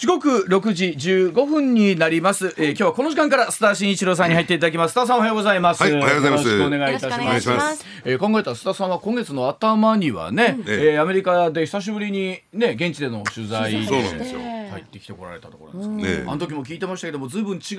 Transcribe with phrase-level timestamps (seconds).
[0.00, 4.92] 時刻6時15分になります、えー、今日はこの時間からスター新一郎さんに入っていただきます。
[4.92, 6.48] スターさんおはようございます、はいおはようございます。
[6.48, 7.20] よろしくお願いいたします。
[7.20, 7.84] よろしくお願いします。
[8.06, 10.96] えー、考えたら須田さんは今月の頭にはね、えええ。
[10.96, 14.40] ーアメリカで久しぶりにね現地での取材でそうなんですよ。
[14.40, 17.76] 入ってきてこられたところなんですけど、ねあの時も聞いてましたけどもずいぶん違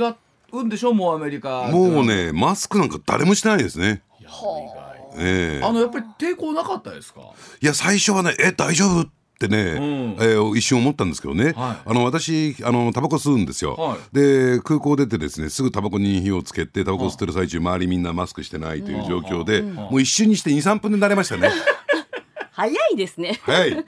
[0.51, 4.03] うんでしょうもうアメリカもうねマスクなんか誰もしてないですね。
[4.19, 4.29] いや
[5.17, 5.65] ええ。
[5.65, 7.21] あのやっぱり抵抗なかったですか？
[7.63, 9.09] いや最初はねえ大丈夫？
[9.45, 11.89] ってね、えー一瞬思ったんですけどね、はい。
[11.89, 13.99] あの私あのタバコ吸うんですよ、はい。
[14.11, 21.49] で空港出てですねすぐタバコに火をつけてタバコ吸ってる最中周りみんなマスクしてないという状況で、もう一瞬にして23分で慣れましたね。
[22.51, 23.39] 早いですね。
[23.43, 23.85] はい、え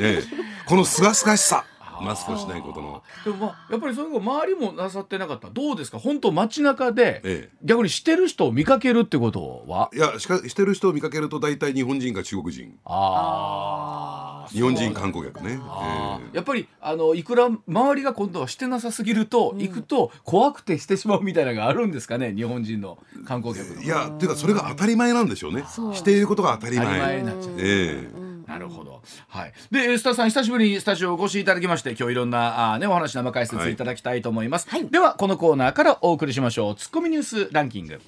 [0.00, 0.22] え。
[0.66, 1.64] このすがすがしさ
[2.04, 5.50] マスクをしないことのでもまあやっぱりそういうの周りもなさってなかった？
[5.50, 5.98] どうですか？
[5.98, 7.56] 本当街中で、ええ。
[7.62, 9.90] 逆にしてる人を見かけるってことは？
[9.94, 12.78] いやしかしてる人を見かけると大体日本人か中国人。
[12.84, 16.30] あ日本人観光客ね、あええ。
[16.32, 22.34] ーやっぱりあのいくら周りが今度はしてなさすぎると、行くと怖くてしてしまうみたいなのがあるんですかね？
[22.34, 23.82] 日本人の観光客の。
[23.82, 25.64] いやっていうかそれが当たり前なんでしょうね。
[25.94, 26.86] していることが当たり前。
[26.86, 27.54] 当たり前になっちゃう。
[27.58, 29.02] ええなるほど。
[29.28, 29.52] はい。
[29.70, 34.68] で、スタさん、久しぶりにスタジオお越しいただきまして、今日いろんな、あーね、お話生解説いただきたいと思います。
[34.68, 36.74] はいでは、このコーナーからお送りしましょう。
[36.76, 38.00] ツッコミニュースランキング。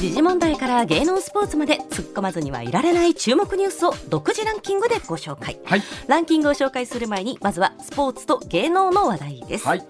[0.00, 5.58] 時事問題から芸能スポーツまで突っ込まずにはいられない注目ニュースを独自ランキングでご紹介。
[5.64, 5.82] はい。
[6.06, 9.66] ランキングを紹介する前にまずはスポーツと芸能の話題です。
[9.66, 9.86] はい。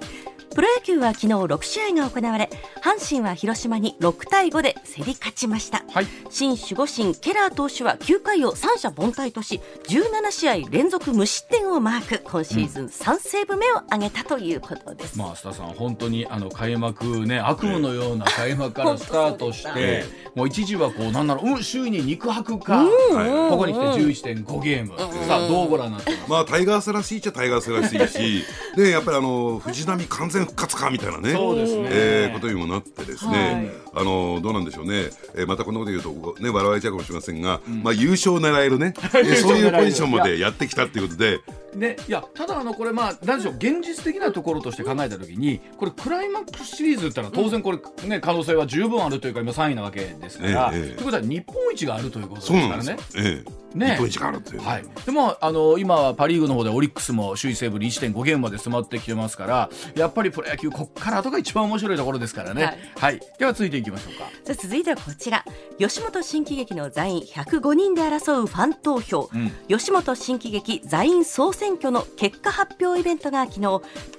[0.55, 2.49] プロ野球は昨日6試合が行われ
[2.83, 6.07] 阪神は広島に6対5で競り勝ちました、はい。
[6.31, 12.23] 新守護神ケラー投手は9回を三者凡退とし17試合連続無失点をマーク。
[12.25, 23.51] 今シーズン3セーブ目を挙げたということです、まあ、スタさん、本当に、あの、開幕ね、悪夢のような開幕からスタートして、えもう一時はこう、なんだろう、うん、周囲に肉薄か、はい。
[23.51, 23.87] ここに来て
[24.25, 24.99] 11.5ゲーム。
[25.27, 28.45] さあ、どうご覧になってますまあタイガースらしいっちゃタイガースらしいし
[28.77, 31.33] でやっぱりあの藤波完全復活かみたいなね。
[31.33, 31.89] そうですね。
[31.91, 41.41] えーことにもなってですね、あのどうなんでしょうね、えーまたこんなこと言うとね笑われちゃうかもしれませんが、まあ優勝を狙えるね、 えーそういうポジションまでやってきたっていうことで。
[41.75, 43.55] ね、いやただあのこれまあなんでしょう。
[43.57, 50.97] 現実的なところとして考えたときにこれクライマックスシリーズってのは当然これね可能性は十分あるというか今3位なわけですから、ええええ。
[50.97, 52.87] ということは日本一があるということですそうからね。
[52.87, 53.25] なんですよ。。
[53.25, 53.93] ええね。
[53.93, 54.63] 日本一があるっていう。
[54.63, 62.65] はい、でもあの今はパ・リーグの方でオリックスも首位西武に1.5ゲームまで迫ってきてますからやっぱりプロ野球こっからとが一番面白いところですからね、
[62.97, 63.17] ははい。
[63.17, 64.25] いでは続いていきましょうか。
[64.45, 65.45] さあ続いてはこちら。
[65.79, 69.51] 吉本新喜劇の座員105人で争うファン投票、うん。
[69.69, 73.61] 吉本新喜劇座員総選挙の結果発表イベントが昨日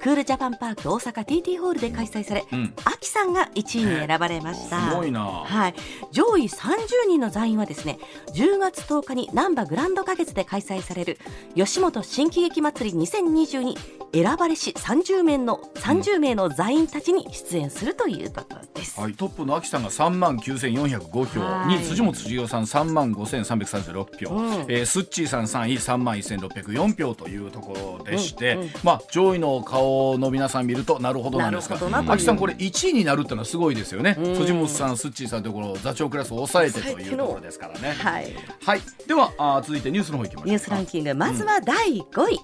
[0.00, 2.74] クールジャパンパーク大阪 TT ホールで開催され、うん。
[2.84, 4.90] アキさんが1位に選ばれました。
[4.90, 5.20] すごいな。
[5.20, 5.74] はい、
[6.12, 7.98] 上位30人の座員はですね
[8.34, 11.18] 10月10日に難波グランド花月で開催される
[11.54, 13.78] 吉本新喜劇祭り2020に
[14.12, 21.40] 選ばれし30名の30名の座員たちに出演するということです、はい、トップの秋さんが3万9405票。
[21.40, 21.76] はい。
[21.76, 24.52] に辻本辻代さん3万5336票、うん。
[24.68, 31.76] えースッチーさん3位3万1604票というところでして、うんうんまあ上位の顔の皆さん見るとなるほどなんですが
[32.12, 34.34] 秋さんこれ1位になるってのはすごいですよね、うん。
[34.34, 37.92] 辻本さんスッチーさんというこの座長クラスを抑えてというところですからね。
[37.92, 38.34] はい。
[38.64, 41.14] はい、ではあ続いてニュースの方いきましょうニュースランキング。
[41.14, 42.38] まずは第5位、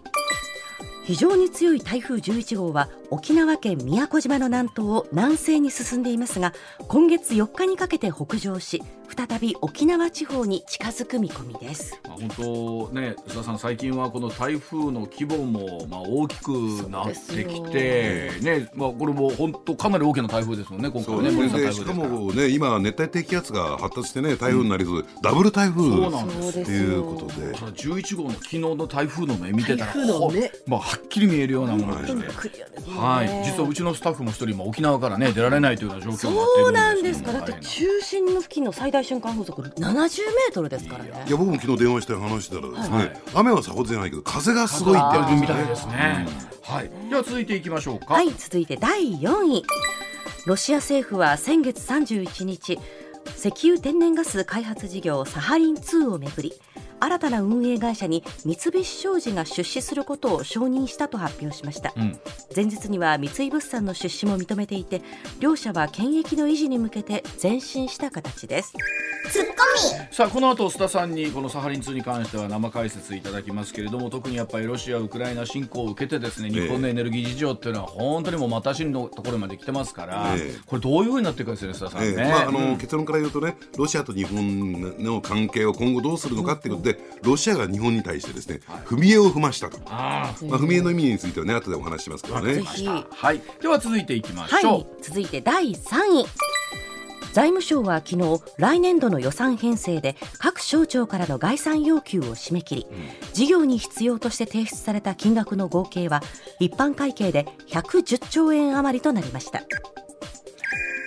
[1.04, 6.54] 非常に強い台風11号は沖縄県宮古島の南東を南西に進んでいますが
[6.88, 8.82] 今月4日にかけて北上し
[9.14, 12.00] 再び沖縄地方に近づく見込みです。
[12.08, 16.50] まあ、本当ね須田さん最近はこの台風の規模もまあ大きく
[16.88, 26.34] なってきてねまあこれも本当かなり大きな台風ですもんね今回そうはね森さんでしかもね今熱帯低気圧が発達してね台風になりず、ダブル台風そうなんで。
[26.34, 27.02] すそうですという。
[27.02, 30.40] ことでただ11号の昨日の台風の目見てたら台風の目。
[30.40, 37.32] ほまあ、はっきり見えるようなものでして、はい、実はうちのスタッフも一人今沖縄からね出られないというような状況になっていそうるなんですか。
[37.32, 41.10] だって中心の付近の最大瞬間風速70メートルですからね。
[41.26, 43.20] いや僕も昨日電話して話してたらですね、はい。
[43.34, 46.28] 雨はさほどじゃないけど風がすごいってあるみたいですね、
[46.62, 46.90] はい。
[47.10, 48.14] では続いていきましょうか。
[48.14, 49.64] はい続いて第4位。
[50.46, 52.78] ロシア政府は先月31日
[53.36, 56.52] 石油天然ガス開発事業サハリン2をめぐり
[57.00, 62.18] 新たな運営会社に三菱商事が出資することを承認したと発表しました、うん。
[62.54, 65.02] 前日には三井物産の出資も認めていて
[65.40, 68.74] 両社は権益の維持に向けて前進した形です。
[69.30, 70.14] ツッコミ。
[70.14, 80.54] さあこの後須田さんにこのサハリン2に関しては生解説いただきますけれども特にやっぱりロシア・ウクライナ侵攻を受けてですね日本のエネルギー事情っていうのは本当にもうまたしのところまで来てますから、ええ。
[80.66, 82.08] これどういうふうになっていくかですよね須田さんね。
[82.18, 82.28] ええ。
[82.28, 92.62] まああのうん結論から言うとね、ロシアと日本の関係を今後どうするのかっていうことで、ロシアが日本に対してですね、踏み絵を踏ましたと、あまあ、踏み絵の意味についてはね、後でお話ししますけどね。
[92.62, 93.42] はい。
[93.60, 94.72] では続いていきましょう。
[94.72, 96.26] はい、続いて第3位。
[97.32, 102.86] 財務省は昨日来年度の予算編成で各省庁からの概算要求を締め切り、
[103.32, 106.22] 事業に必要として提出された金額の合計は
[106.60, 109.64] 一般会計で110兆円余りとなりました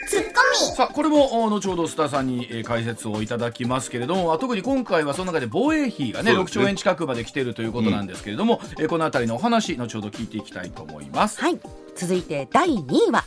[0.07, 0.75] ツッコミ。
[0.75, 6.45] さあこれもお後ほど須田さんに、えー解説をいただきますけれどもあ特に今回はその中で防衛費がね6ね。
[6.49, 11.39] 兆円近くまで来ているということなんですけれども、えーこのあたりのお話後ほど聞いていきたいと思います。
[11.41, 11.59] はい。
[11.95, 13.23] 続いて第2位は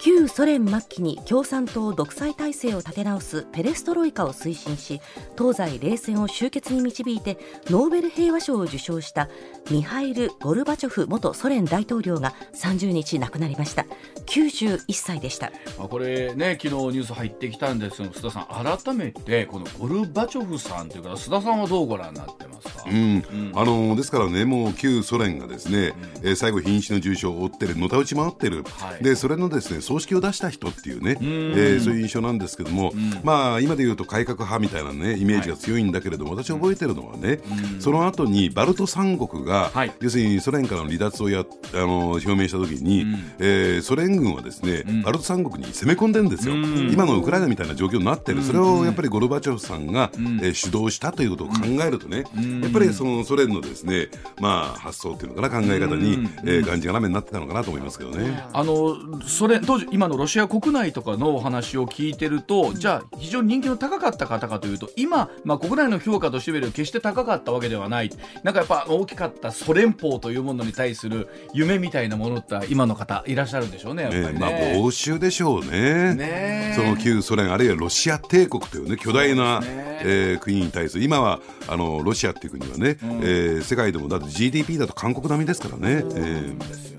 [0.00, 5.00] 旧ソ連末期に共産党独裁体制を立て直すペレストロイカを推進し
[5.36, 7.36] 東西冷戦を終結に導いて
[7.66, 9.28] ノーベル平和賞を受賞した
[9.70, 13.84] ミハイル・ゴルバチョフ元ソ連大統領が30日亡くなりました。
[14.26, 15.52] 91歳でした。
[15.78, 23.52] まあ、これね昨日ニュース入ってきたんですけど須田さん改めてこのゴルバチョフさんというか須田さんはどうご覧になってますか、うん。
[23.54, 25.92] あのですからね、もう旧ソ連がですね、
[26.22, 29.04] えー最後、瀕死の重傷を負ってる、のたうち回ってる、はい。
[29.04, 32.92] でそれのですね葬式を出した人っていうね、えーそういう印象なんですけども、
[33.24, 37.40] まあ、今で言うと改革派みたいなねイメージが強いんだけれども、私、覚えてるのはね、
[37.80, 41.44] その後にバルト三国が、要するにソ連からの離脱をや
[41.74, 43.06] あの表明したときに、
[43.38, 51.54] えーソ連軍はですね、バルト三国に攻め込んでるんですよ、今のウクライナみたいな状況になってる、それをやっぱりゴルバチョフさんが、えー主導したということを考
[51.86, 52.24] えるとね、
[52.62, 54.08] やっぱりそのソ連のですね、
[54.40, 58.44] まあ、発想っていうのかな、考え方に、えーがんじがらめになってたのかなと思いますけどね。
[58.52, 58.96] あの
[59.26, 68.10] それ当今のロシア国内とかのお話を聞いてるとじゃあ非常に人気の高かった方かというと今、まあ、国内の評価としてみると決して高かったわけではない。
[68.42, 74.32] なんかやっぱ大きかったソ連邦というものに対する夢みたいなものって今の方いらっしゃるんでしょうねやっぱりね。
[74.32, 76.14] ねまあ、豪州でしょうね。
[76.14, 79.90] ねその旧ソ連あるいはロシア帝国というね巨大な、ね。
[80.02, 81.04] えー国に対する。
[81.04, 86.89] 今はあのロシアっていう国はね、えー世界でもだって GDP だと韓国並みですからね、えー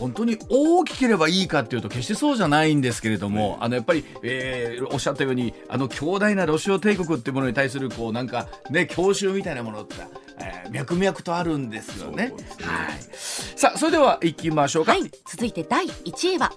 [0.00, 9.96] 本当に大きければいいかっていうと決してそうじゃないんですけれども、あのやっぱり、えーおっしゃったようにあの強大なロシア帝国っていうものに対するこうなんかね郷愁みたいなものって、
[10.38, 12.28] えー脈々とあるんですよね。
[12.28, 13.00] ねはい。
[13.12, 14.92] さあそれでは行きましょうか。
[14.92, 16.52] はい、続いて第1位は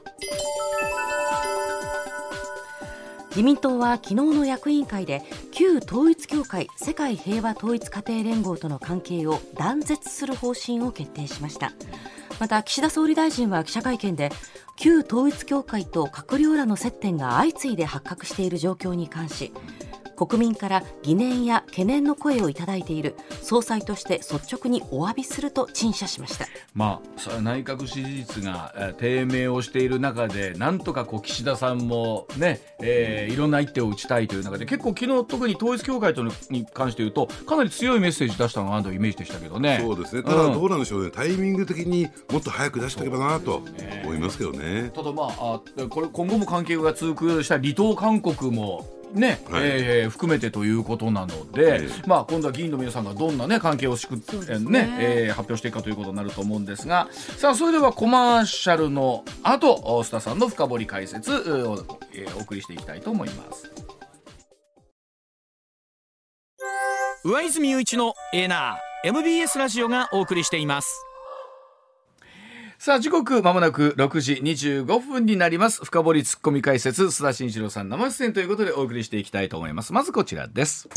[3.31, 11.73] 自民党は昨日の役員会で旧統一教会世界平和統一家庭連合との関係を断絶する方針を決定しました
[12.43, 14.29] また岸田総理大臣は記者会見で
[14.75, 19.53] 旧統一教会と閣僚らの接点が相次いで発覚している状況に関し
[20.15, 26.47] 国民から疑念や懸念の声をいただいている総裁として率直にお詫びすると陳謝しました。
[26.73, 39.79] まあさ内閣支持率が、えー低迷をしている中でなんとかこう岸田さんもね、えーいろんな一手を打ちたいという中で結構昨日特に統一教会とのに関して言うとかなり強いメッセージ出したのがあるというイメージでしたけどね。
[39.81, 40.23] そうですね。
[40.23, 43.63] ただどうなんでしょうね、タイミング的にもっと早く出しておけばなと
[44.03, 44.91] 思いますけどね。
[44.93, 49.61] ただまああこれ今後も関係が続くようでしたら離党勧告もね、はい。
[49.63, 54.59] えー含めてということなので、えまあ今度は議員の皆さんがどんなね関係をしく、ね。
[54.59, 57.07] ねえー発表していくかということになると思うんですが
[57.37, 63.71] さあそれではコマーシャルの後須田さんの深掘り解説を、えーお送りしていきたいと思います。
[67.25, 71.05] 上泉雄一のエナー MBS ラジオがお送りしています
[72.83, 75.85] さあ時刻まもなく6時25分になります。
[75.85, 79.93] 深掘りツッコミ解説須田慎一郎さん生出演ということでお送りしていきたいと思います。
[79.93, 80.89] まずこちらです。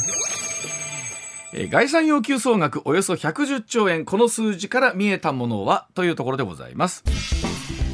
[1.55, 4.05] え概算要求総額およそ110兆円。
[4.05, 7.05] この数字から見えたものはというところでございます。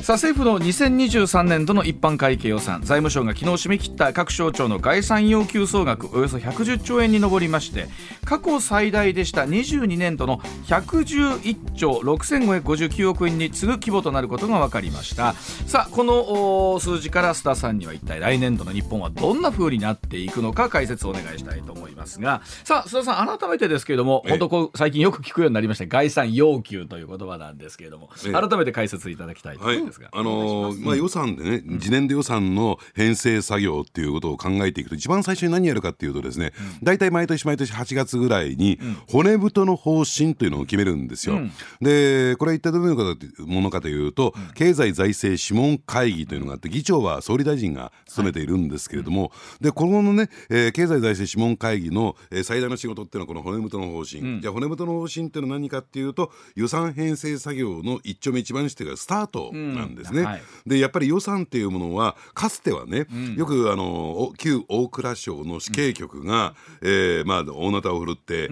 [0.03, 2.81] さあ政府の2023年度の一般会計予算。
[2.81, 7.87] 財務省が昨日締め切った各省庁の概算要求総額およそ110兆円に上りまして
[8.25, 15.35] 過去最大でした22年度の111兆6559億円に次ぐ規模となることが分かりました。
[15.35, 22.43] さあこのお数字から須田さんには一体来年度の日本はどんな風になっていくのか解説をお願いしたいと思いますが。
[22.65, 28.33] さあ須田さん改めてですけれどもえ本当こう最近よく聞くようになりました概算要求という言葉なんですけれどもえ。
[28.33, 29.65] 改めて解説いただきたいと。
[29.65, 30.09] はい、ですが。
[30.13, 41.41] あのーまあ、予算でね、次年度予算の編成作業っていうことを考えていくと、一番最初に何やるかっていうとですね、大体毎年毎年8月ぐらいに、骨太の方針というのを決めるんですよ。
[41.81, 54.41] で、これは一体どういうものかというと、経済財政諮問会議というのがあって、議長は総理大臣が務めているんですけれども、で、このね、えー経済財政諮問会議の、えー最大の仕事っていうのはこの骨太の方針。
[54.41, 60.21] じゃあ骨太の方針っていうのは何かっていうと、予算編成作業の一丁目一番地点がスタートなんですね。
[60.21, 60.43] うんはい。
[60.67, 68.47] でやっぱり予算っていうものはかつてはね、よくあのお旧大蔵省の死刑局が、えーまあ、大なたを振るって、え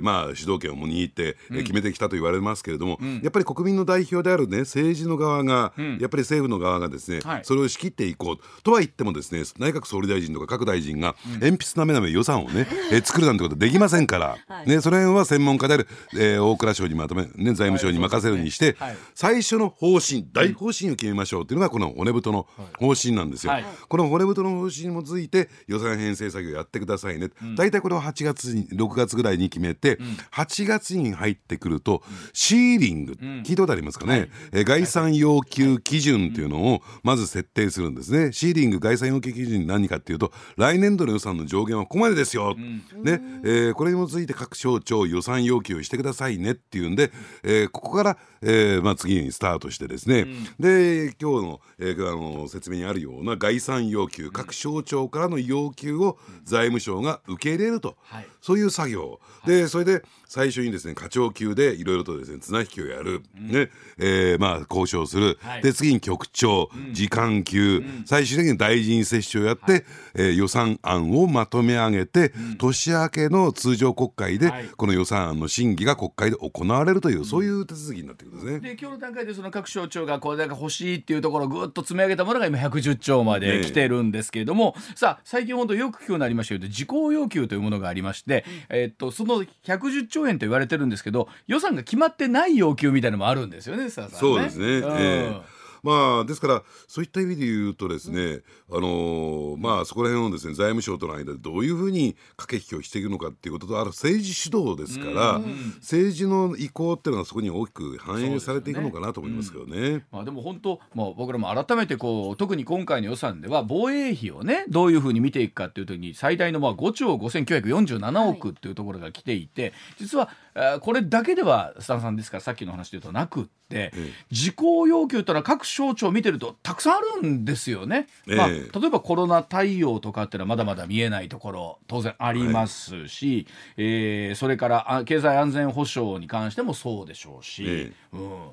[0.00, 7.40] ーまあ、主導権を握って、えー決めてきたと言われますけれども、やっぱり国民の代表である、ね、政治の側が、やっぱり政府の側がですね、はい。
[7.44, 14.36] それを仕切っていこうとは言ってもですね内閣総理大臣とか各大臣が鉛筆なめなめ予算をね、 えー作るなんてことできませんから、
[14.66, 18.96] ね、その辺は専門家である、えー大蔵省にまとめ、ね、財務省に任せるにして、はい。
[19.14, 22.46] 最初の方針大方針を決めましょうというのがこの骨太の
[22.78, 23.52] 方針なんですよ。
[23.52, 29.98] はいこの骨太の方針に基づいて予算編成作業やってくださいね、大体これを8月に6月ぐらいに決めて、
[30.32, 32.02] 8月に入ってくると
[32.32, 38.32] シーリング、聞いたことありますかね、えー概算要求基準というのをまず設定するんですね。
[38.32, 43.20] シーリング概算要求基準何かっていうと来年度の予算の上限はここまでですよ、ね。
[43.44, 47.12] えーこれに基づいて各省庁予算要求をしてくださいねっていうんで、
[47.42, 50.26] えーここから、えーまあ、次にスタートしてですね、
[50.58, 58.26] で今日の,、えーあの説明にあるような概算要求各省庁からの要求を財務省が受け入れると、はい。
[58.40, 63.70] そういう作業、でそれで最初にですね課長級でいろいろとですね綱引きをやる、ね。
[63.98, 65.62] えーまあ、交渉する、はい。
[65.62, 74.68] で次に局長、次官級、最終的に大臣接種をやって、えー予算案をまとめ上げて、年明けの通常国会で、はい。
[74.76, 78.60] この予算案の審議が国会で行われるという、そういう手続きになってくるんですね。
[78.60, 93.90] で今日の段階でその各省庁がこれだけ欲しいっていうところをぐっと積み上げたものが今110兆まで来てるんですけれども、さあ最近本当よく聞くようになりましたけど事項要求というものがありまして、えっとその110兆円と言われてるんですけど予算が決まってない要求みたいなのもあるんですよねね。
[93.90, 94.82] そうですね、んえ。
[94.84, 95.57] え
[95.88, 98.40] まあですからそういった意味で言うとですね、
[98.70, 105.40] あのーまあそこら辺をですね財務省との間でどういうふうに駆け引きをしていくのかっていうこととある政治主導ですから、
[105.76, 110.04] 政治の意向っていうのがそこに大きく反映されていくのかなと思いますけどね。
[110.12, 123.92] まあ、でも本当、まあ、僕らも改めてこう特に今回の予算では防衛費をねどういうふうに見ていくかっていう時に最大のまあ5兆5947億っていうところが来ていて、実はあーこれだけではスタンさんですからさっきの話で言うとなくって、
[124.30, 128.06] 事項要求というのは各省庁見てるとたくさんあるんですよね。
[128.26, 137.64] まあ、ええ例えばコロナ対応とかっていうのはまだまだ見えないところ当然ありますし、えーそれからあ経済安全保障に関してもそうでしょうし。
[137.66, 138.48] えうん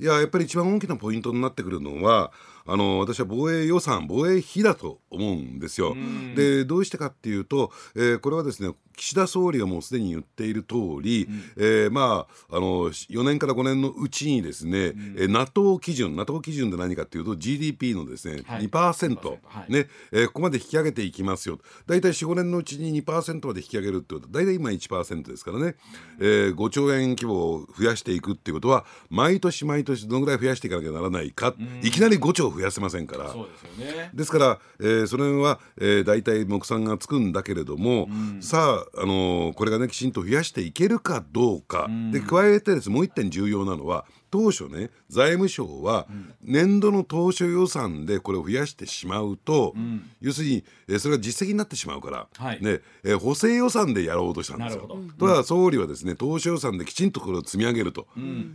[0.00, 2.30] いややっぱり一番大きなポイントになってくるのは
[2.66, 5.96] あの私は防衛予算防衛費だと思うんですよ。
[6.36, 18.68] でどうしてかっていうと、えーこれはですね岸田総理がもうすでに言っている通り、えーまああの4年から5年のうちにですね、えー NATO 基準 NATO 基準で何かっていうと GDP のですね、はい。
[18.68, 19.72] 2%、はい。
[19.72, 21.58] ねえーここまで引き上げていきますよ。
[21.86, 25.76] 大体45年のうちに2%まで引き上げるってことは大体今1%ですからね、
[26.18, 33.30] えー5兆円規模を増やしていくっていうことは毎年毎年どのぐらい増やしていかなきゃならないか、いきなり5兆増やせませんから。
[33.30, 34.10] そうですよね。
[34.12, 38.08] ですから、えーその辺は、えー、大体目算がつくんだけれども、
[38.40, 46.06] さあ、あのーこれがねきちんと増やしていけるかどうか、で加えてですねもう一点重要なのは当初ね財務省は
[46.42, 49.74] 年度の当初予算でこれを増やしてしまうと、
[50.20, 52.62] 要するに、えーそれが実績になってしまうから、はい。
[52.62, 54.88] ねえー補正予算でやろうとしたんですよ。
[55.18, 58.06] ただ総理はですね当初予算できちんとこれを積み上げると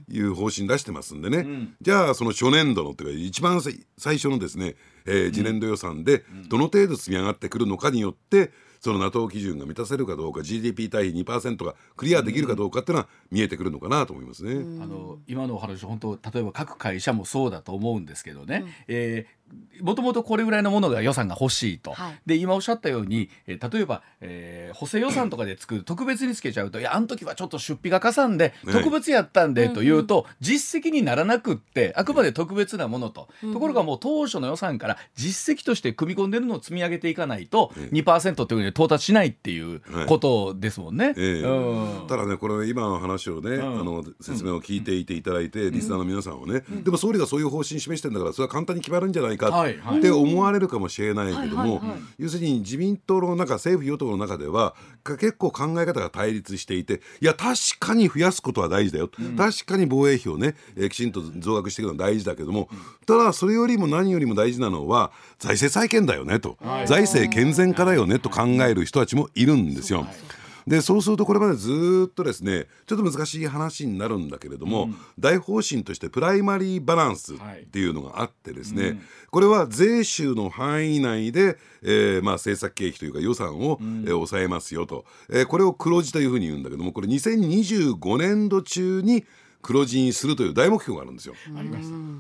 [0.10, 4.76] いう方針出してますんでね、じゃあその初年度のというか一番最最初のですね、
[5.06, 8.52] えー次年度予算でどの程度積み上がってくるのかによって
[8.84, 14.56] その NATO 基準が満たせるかどうか GDP 対比2%がクリアできるかどうかっていうのは見えてくるのかなと思いますね。
[14.84, 19.43] あの今のお話本当例えば各会社もそうだと思うんですけどね、えー
[19.82, 22.22] もともとこれぐらいのものが予算が欲しいと、はい。
[22.26, 41.14] で今おっしゃったように、えー例えば、えー補正予算とかで作る特別につけちゃうといやあの時はちょっと出費がかさんではい特別やったんでというと、実績にならなくってあくまで特別なものと、ところがもう当初の予算から実績として組み込んでるのを積み上げていかないと、2%というふうに到達しないっていうことですもんね。
[41.18, 41.42] ええ。
[41.42, 42.08] うん。
[42.08, 43.62] ただねこれ今の話をね、ん。
[43.62, 49.66] あの説明を聞いていていただいて、リスナーの皆さんはね、でも総理がそういう方針示してんだからそれは簡単に決まるんじゃないかか
[49.98, 51.82] って思われるかもしれないけども
[52.18, 62.70] 要するに自民党の中政府与党の中では結構考え方が対立していていや確かに増やすことは大事だよ、うん、確かに防衛費をね、えー、きちんと増額していくのは大事だけども、
[63.06, 70.08] ただそれよりも何よりも大事なのは財政再建だよねと、財政健全化だよねと考える人たちもいるんですよ。
[70.68, 77.38] でそうするとこれまでずっとですねちょっと難しい話になるんだけれども、うん、大方針としてプライマリーバランスっ
[77.72, 79.02] ていうのがあってですね、はいうん、
[79.32, 89.26] これは税収の範囲内で、えーまあ、政策経費というか予算を、うん、えー、抑えますよと、えー、これを黒字というふうに言うんだけどもこれ2025年度中に
[89.62, 91.36] 黒字にするという大目標があるんですよ。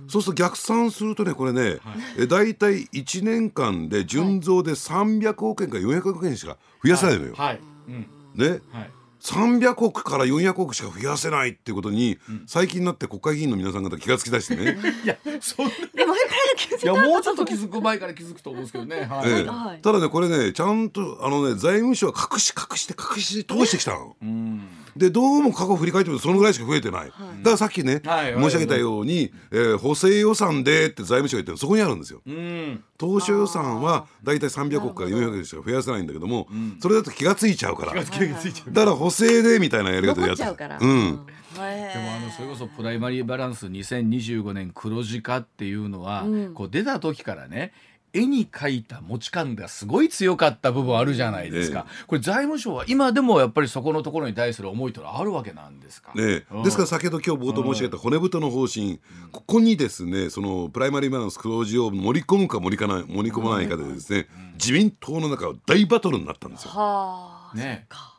[0.08, 1.80] そうすると逆算するとねこれね、はい、
[2.20, 7.34] え大体1年間で純増で300億円か400億円しか増やせないのよ。
[7.36, 7.48] はい。
[7.48, 7.62] はい。
[7.90, 8.92] うんね、はい。
[9.24, 14.78] 300億から400億しか増やせないっていうことに、うん、最近になって国会議員の皆さん方気が付きだしてね。
[15.06, 16.20] いやそんで前から
[16.58, 19.32] 気づいやもうちょっと気づく前から気づくと思うんですけどね、はい。
[19.32, 19.46] え
[19.78, 24.18] え、ただねこれねちゃんとあのね財務省は隠し隠して隠し通してきたの。
[24.22, 32.22] うんでどうも過去振り返ってみるとそのぐらいしか増えてない、はい、だからさっきね、はい、申し上げたように、えー、補正予算でって財務省が言ってるそこにあるんですよ。
[32.98, 36.48] 当初予算はだいたい300億から400億しか増やせないんだけども、
[36.80, 37.94] それだと気が付いちゃうから。
[37.94, 41.26] だから補正でみたいなやり方でやってうん。
[41.54, 47.74] でもあのそれこそプライマリーバランス2025年黒字化っていうのは、うん、こう出た時からね
[48.14, 59.00] 絵に描いた持ち感がすごい強かった部分あるじゃないですか、これ財務省は今でもやっぱりそこのところに対する思いというのはあるわけなんですか、ね、うん、ですから先ほど今日冒頭申し上げた骨太の方針、うん、
[59.32, 66.72] ここにですねそのプライマリーバランス黒字を盛り込むか盛りかない盛り込まないかでですね、自民党の中は大バトルになったんですよ。
[66.72, 68.13] はあ、ねまあ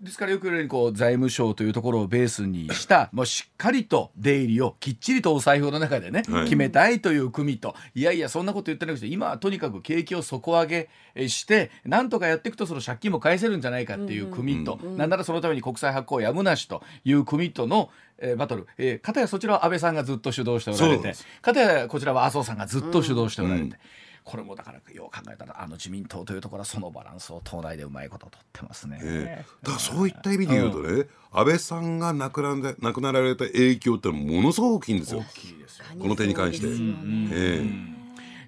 [0.00, 7.74] ですからよく言うようにこう財務省というところをベースにした もうしっかりと出入りをきっちりとお財布の中でね、はい、決めたいという組と。
[7.94, 10.88] いやいやそんなこと言ってなくて今はとにかく景気を底上げ
[11.28, 17.90] してなんとかやっていくとその借金も返せるんじゃないかっていう組と、うんうん、なんならそのために国債発行やむなしという組との
[18.22, 23.76] えー、バトル、えー、片やそちらは安倍さんがずっと主導しておられて片やこちらは麻生さんがずっと主導しておられて、うんうん
[24.24, 28.98] これもだからよう考えたらあの自民党というところはそのバランスを党内でうまいこと取ってますね。
[29.02, 35.24] えー、だそういった意味で言うとね、うん、安倍さんが亡くな亡くなられた影響ってものすごく大きいんですよ。
[35.98, 36.66] この点に関して。
[36.66, 38.00] えー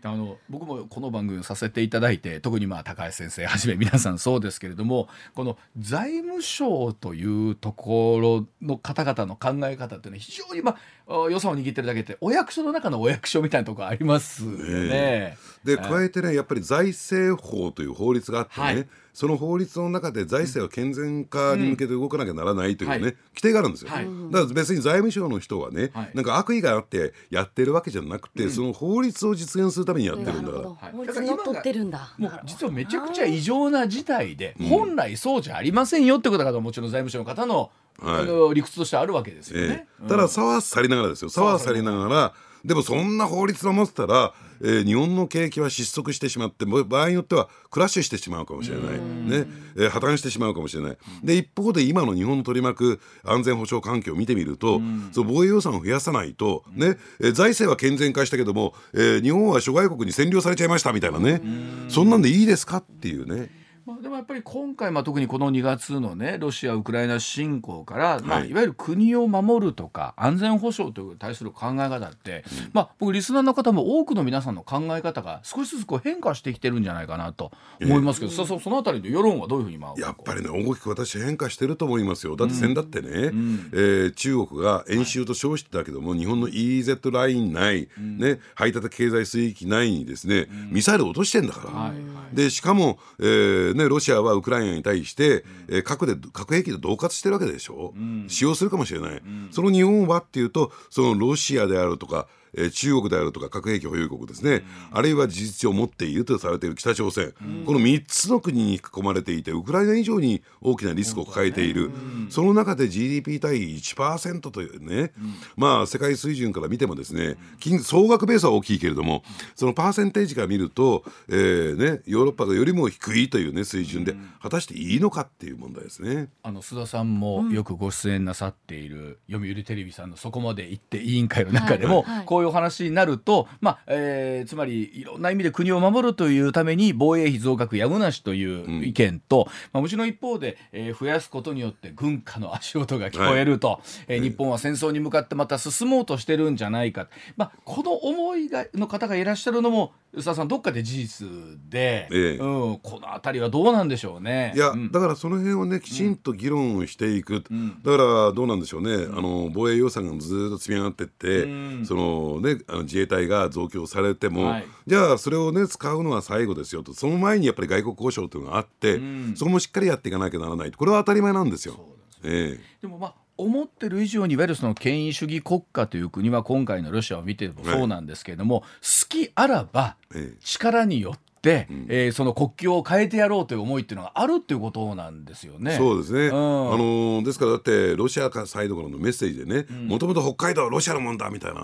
[0.04, 10.76] あの僕もこの番組をさせていただいて特にまあ高橋先生はじめ皆さんそうですけれどもこの財務省というところの方々の考え方っていうのは非常にまあ
[11.08, 15.36] 予算を握ってるだけってお役所の中のお役所みたいなところありますよね。
[15.64, 18.88] で加えてねやっぱり財政法という法律があってね、はい。
[19.12, 32.14] その法律の中で財政は健全化に向けて動かなきゃならないというね、うんはい、規定があるんですよ、はい、だから別に財務省の人はね、はい、なんか悪意があってやってるわけじゃなくて、うん、その法律を実現するためにやってるんだから、法律にのってるんだ。
[32.16, 37.70] もう実はめちゃくちゃ異常な事態で、本来そうじゃありませんよってことがもちろん財務省の方のはい、
[38.04, 41.30] あの理屈としてあるわけですよね、えー、ただ差は去りながらですよ。
[41.30, 42.34] 差は去りながら
[42.64, 49.48] でもそんな法律を持ってたら、えー、日本の景気は失速してしまって場合によってはクラッシュしてしまうかもしれない、ね。
[49.76, 50.98] えー、破綻してしまうかもしれない。
[51.24, 56.98] で一方で今の日本の取り巻く安全保障環境を見てみるとその防衛予算を増やさないと、ね。
[57.20, 61.42] えー、財政は健全化したけども、えー、日本は諸外国に占領されちゃいましたみたいなね。
[61.88, 62.76] そんなんでいいですか？
[62.76, 63.61] っていうね。
[63.84, 68.22] まあ、でもやっぱり今回、まあ、特にこの2月のねロシア・ウクライナ侵攻から、はい。
[68.22, 82.36] まあ、いわゆる国を守るとか安全保障という対する考え方って、うん、まあ、僕リスナーの方も多くの皆さんの考え方が少しずつこう変化してきてるんじゃないかなと思いますけど、えー、そそのあたりの世論はどういうふうに今やっぱりね大きく私変化してると思いますよ。
[82.36, 91.94] だって先だってね、うん、えー、中国が演習と称してたけども、はい、日本の EEZ ライン内、うん、ね、排他的経済水域内にですね、ミサイル落としてんだから、はいは
[92.32, 111.90] い、でしかも、えーね、ロシアはウクライナに対して、えー、核で核兵器で恫喝してるわけでしょ、うん、使用するかもしれない、うん、その日本はっていうとそのロシアであるとかえー、中国であるとか核兵器保有国ですね、うん、あるいは事実上持っているとされている北朝鮮、うん、この3つの国に囲まれていてウクライナ以上に大きなリスクを抱えている、
[112.30, 115.12] その中で GDP 対1%というね、
[115.56, 119.22] まあ世界水準から見てもですね金総額ベースは大きいけれども
[119.56, 126.28] そのパーセンテージから見ると、えーね、ヨーロッパよりも低いという、ね、水準で果たしていいのかっていう問題ですね。
[126.42, 151.28] あの須田さんもよくご出演なさっている読売テレビさんのそこまで行って委員会の中でも、こうういうお話になると、まあえー、つまりいろんな意味で国を守るというために防衛費増額やむなしという意見と、うん、まあ、むしろ一方で、えー、増やすことによって軍歌の足音が聞こえると、はい、えー、日本は戦争に向かってまた進もうとしてるんじゃないか、まあ、この思いがの方がいらっしゃるのも宇佐さんどっかで事実
[151.70, 154.52] で、ええ、うん、この辺りはどうなんでしょうね。
[154.54, 166.94] いや、うん、だからその辺をねきちんと議論をしていく、うん、だからどうなんでしょうね、うん、あの防衛予算がずっと積み上がっていって、そのねあの自衛隊が増強されても、はい、じゃあそれをね使うのは最後ですよと。
[166.94, 169.00] その前にやっぱり外国交渉というのがあって、
[169.34, 171.74] そこもしっかりやっていかなきゃならないこれは当たり前なんですよ。
[172.22, 179.96] で、ねええ、でもまあ思ってる以上にいわゆるその権威主義国家という国は今回のロシアを見てもそうなんですけれども、好きあらば
[180.40, 181.21] 力によって、
[181.70, 185.76] うん、えー、その国境を変えてやろうという思いっていうのがあるっていうことなんですよね。
[185.76, 186.38] そうですね、うん、あ
[186.76, 191.60] のー、ですからだってロシアサイドからのメッセージでねもともと北海道はロシアのもんだみたいな、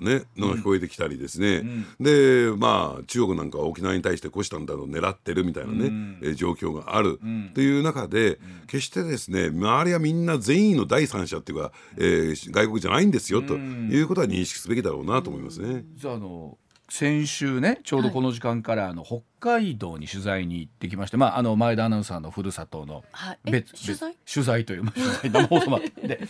[0.00, 7.18] ね、のが聞こえてきたりですね、うん、でまあ中国なんかは沖縄に対して虎視眈々と狙ってるみたいなね、うん、えー、状況がある
[7.50, 15.84] っていう中で、決してですね周りはみんな善意の第三者っていうか、えー、外国じゃないんですよということは認識すべきだろうなと思いますね。
[15.94, 23.04] じゃあの先週ねちょうどこの時間からあの北海道に取材に行ってきまして、まあ、あの前田アナウンサーのふるさとの
[23.44, 24.16] 別、取材？
[24.32, 26.20] 取材という取材生放送で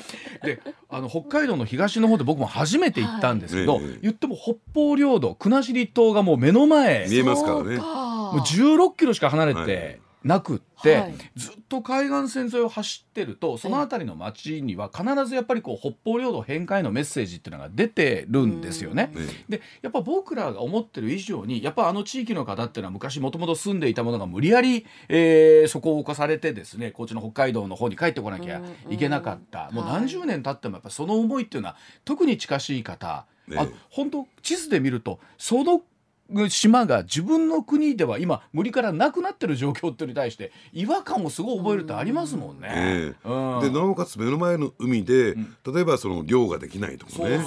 [0.42, 7.06] であの北海道の東の方で僕も初めて行ったんですけど、はい、言っても北方領土国後島がもう目の前。
[7.08, 19.12] 見えますからねもう16キロしか離れて、はいなくって、はい、ずっと海岸線沿いを走ってるとその辺りの町には必ずやっぱりこう北方領土返還へのメッセージっていうのが出てるんですよね。
[19.48, 28.60] でやっぱ僕らが思ってる以上にやっぱあの地域の方っていうのは昔もともと住んでいたものが無理やり、えー、そこを侵されてですね高知の北海道の方に帰ってこなきゃ
[28.90, 29.70] いけなかった。
[29.70, 33.26] もう何十年経ってもやっぱその思いっていうのは特に近しい方。
[33.54, 35.80] あ本当地図で見るとその
[36.48, 42.68] 島が自分の国では今無理からなくなってる状況っていうに対して違和感をすごい覚えるってありますもんね。
[42.72, 47.40] えー、でなおかつ目の前の海で、うん、例えばその漁ができないとかね。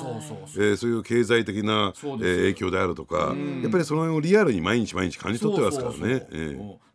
[0.77, 6.27] そういう経済的な、えー、影響であるとか、やっぱりその辺をリアルに毎日毎日感じ取ってますからね。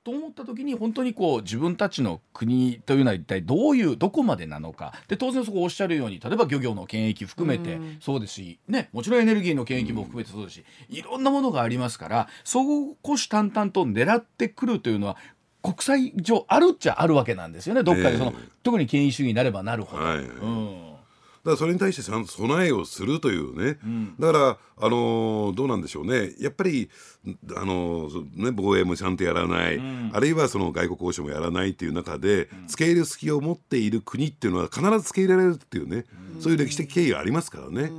[0.04, 4.92] と思った時に本当にこう自分たちの国というのは一体どういうどこまでなのか。
[5.08, 15.16] で当然そこおっしゃるように例えば漁業の権益含めてそうですし、ね、もちろんエネルギーの権益も含めてそうですしいろんなものがありますからそこを虎視眈々と狙ってくるというのは
[15.62, 17.82] 国際上あるっちゃあるわけなんですよね。
[17.82, 20.04] どっかでその、えー、特に権威主義になればなるほど。
[20.04, 20.83] はい、うん
[21.52, 26.32] らそれに対して備えをするというね、うん、だから、あのー、どうなんでしょうね。
[26.40, 26.90] やっぱり、
[27.56, 36.04] あのー、ね、防衛もちゃんとやらない、うん、あるいはその外国交渉もやらないっていう中で、うん、付け入る隙を持っている国っていうのは必ず付け入れられるっていうね、
[36.40, 37.90] そういう歴史的経緯がありますからね。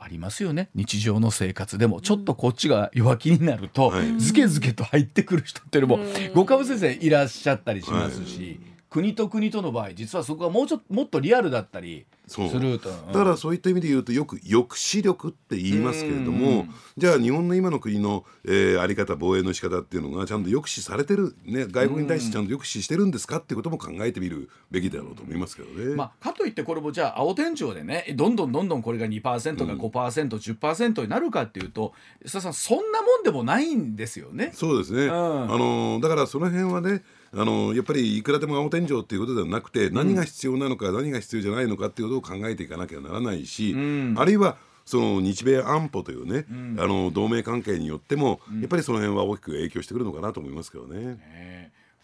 [0.00, 0.70] ありますよね。
[0.74, 8.58] 日常の生活でもちょっとこっちが弱気になると、ずけずけと入ってくる人っていうのも、ご家先生いらっしゃったりしますし。
[8.90, 25.94] 国と国との場合実はそこはもうちょっともっとリアルだったりすると、だからそういった意味で言うとよく抑止力って言いますけれどもじゃあ日本の今の国の、えー、あり方防衛の仕方っていうのがちゃんと抑止されてる、ね、外国に対してちゃんと抑止してるんですかっていうことも考えてみるべきだろうと思いますけどね。
[25.94, 31.92] まあ、かといってこれもじゃあ青天井でねどんどんどんどんこれが2%が 5%10% になるかっていうと
[32.24, 34.50] 須田さんそんなもんでもないんですよね。
[34.54, 43.74] そうですね、うん、あのだからその辺はねあのやっぱりいくらでも青天井っていうことではなくて何が必要なのか、何が必要じゃないのかっていうことを考えていかなきゃならないし、
[44.16, 46.46] あるいはその日米安保というね、
[46.78, 51.18] あの同盟関係によっても、やっぱりその辺は大きく影響してくるのかなと思いますけどね。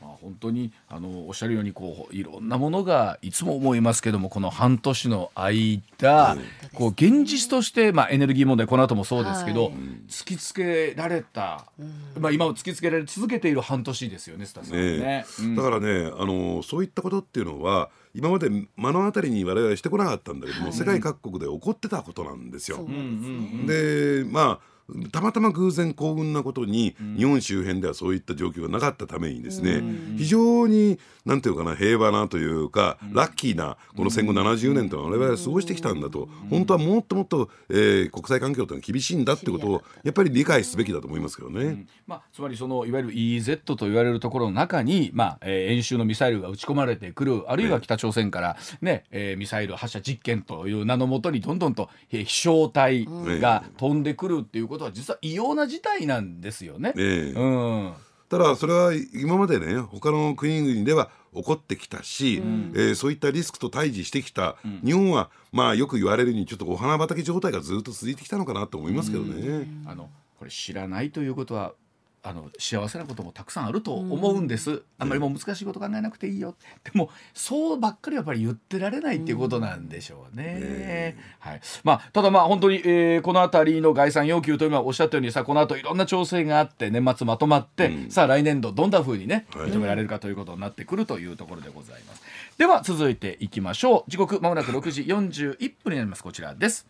[0.04, 6.36] まあ、本当にあのおっしゃるようにこういろんなものがいつも思いますけどもこの半年の間、
[6.74, 9.72] こう現実として、まあ、エネルギー問題この後もそうですけど、はい、
[10.08, 11.64] 突きつけられた、
[12.20, 22.86] まあ、今突きつけられ続けている半年ですよねスタさんね、ねうん、だからねあのそういったことっていうのは今まで目の当たりに我々はしてこなかったんだけども、はい、世界各国で起こってたことなんですよ。
[23.66, 24.73] でまあ
[25.12, 29.82] たまたま偶然幸運なことに、日本周辺ではそういった状況がなかったためにですね、
[30.16, 40.14] 非常になんていうかな平和なというか、ラッキーなこの戦後70年と我々は過ごしてきたんだと、本当はもっともっと、えー、国際環境というのは厳しいんだってことをや。
[40.14, 41.64] っぱり理解すべきだと思いますけどね。
[41.64, 56.92] うん、まあ、つまりそのいわゆる EEZ と言われるところの中に、まあえー、演習のミサイルが撃ち込まれてくるあるいは北朝鮮からね、えー、ミサイル発射実験という名のもとにどんどんと飛翔体が飛んでくるっていうことは実は異様な事態なんですよね。
[56.96, 57.92] えー、うん。
[58.28, 62.42] ただそれは今までね他の国々では起こってきたし、
[62.74, 69.68] えーそういったリスクと対峙してきた、日本はまあよく言われるようにちょっとお花畑状態がずっと続いてきたのかなと思いますけどね。
[69.86, 71.74] あのこれ知らないということは
[72.26, 76.56] あの幸せなこともたくさんあると思うんです、あんまりもう難しいこと考えなくていいよ。
[76.82, 81.60] でもそうばっかりやっぱり言ってられないっていうことなんでしょうね、はい。
[81.84, 89.70] まあ、ただまあ本当に、えーこの辺りの概算要求というのはおっしゃったようにさこの後いろんな調整があって年末まとまって、さあ来年度どんな風にねはい。
[89.70, 92.22] 認められるかということになってくるというところでございます、
[92.56, 94.10] では続いていきましょう。
[94.10, 96.22] 時刻まもなく6時41分になります。
[96.22, 96.86] こちらです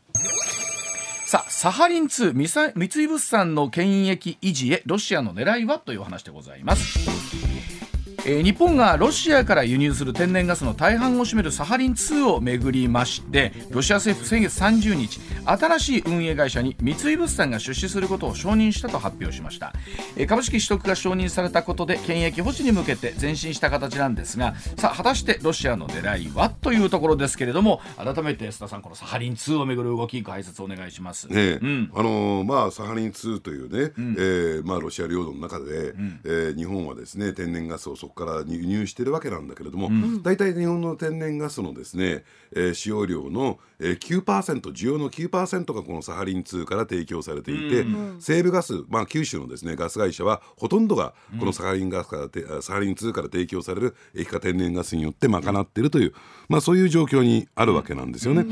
[1.26, 7.53] さあサハリン2三三井物産の権益維持へロシアの狙いはという話でございます。
[8.26, 19.72] えー日本がロシアから輸入する天然ガスの大半を占めるサハリン2をめぐりましてロシア政府先月30日新しい運営会社に三井物産が出資することを承認したと発表しました、
[20.16, 31.28] えー株式取得が承認されたことで権益保持に向けて前進した形なんですがさあ果たしてロシアの狙いはというところですけれども改めて須田さんこのサハリン2をめぐる動き解説お願いします。
[31.28, 31.90] ねえうん。
[31.94, 39.90] あのーまあサハリン2というね、えーまあ、ロシア領土の中で、えー日本はですね天然ガスをから輸入してるわけなんだけれども、
[40.22, 47.86] 大体日本の天然ガスのですね、えー使用量の、えー、9%需要の9%がこのサハリン2から提供されていて、
[48.20, 56.14] 西部ガス、まあ、九州のですねガス会社はほとんどがこのサハリンガスからて、あサハリン2から提供される液化天然ガスによって賄っているという、
[56.48, 58.46] まあ、そういう状況にあるわけなんですよね。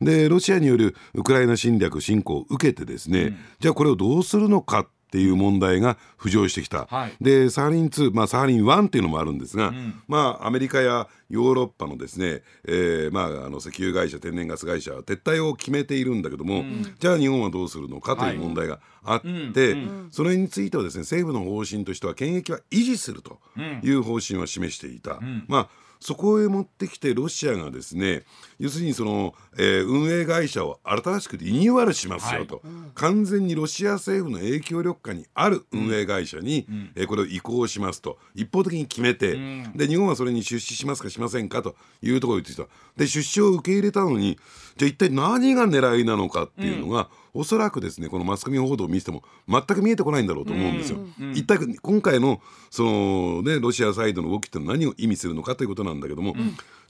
[0.00, 7.12] でロシアによるウクライナ侵略侵攻を受けてですね、じゃあこれをどうするのかっていう問題が浮上してきた、はい。
[7.20, 9.72] でサハリン2、まあ、サハリン1っていうのもあるんですが、
[10.08, 16.64] まあ、アメリカやヨーロッパのですね、えーまあ、あの石油会社天然ガス会社は撤退を決めているんだけども、
[16.98, 19.76] じゃあ日本はどうするのかという問題があって、
[20.10, 23.38] それについてはですね政府の方針としては権益は維持すると
[23.82, 25.20] いう方針は示していた。
[25.46, 28.24] まあそこへ持ってきてロシアがですね
[28.58, 32.62] 要するにその、えー運営会社を新しくリニューアルしますよと、
[32.94, 38.18] 完全にロシア政府の影響力下にある運営会社に、えーこれを移行しますと。
[38.34, 39.36] 一方的に決めて、
[39.74, 44.38] で日本はそれに出資しますかしませんかというところを言ってきたで出資を受け入れたのに
[44.76, 50.98] じゃあ一体何が狙いなのかっていうのが、おそらくですねこのマスコミ報道を見ても全く見えてこないんだろうと思うんですよ。
[51.34, 56.34] 一体今回のその、ね、ロシアサイドの動きって何を意味するのかということなんだけども、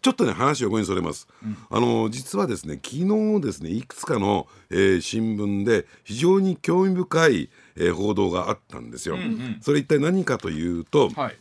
[0.03, 1.27] ちょっとね話を横にそれます、
[1.71, 9.17] あの実はですね昨日ですねいくつかの、えー新聞で非常に興味深い、えー報道があったんですよ。
[9.61, 11.37] それ一体何かというと、はい。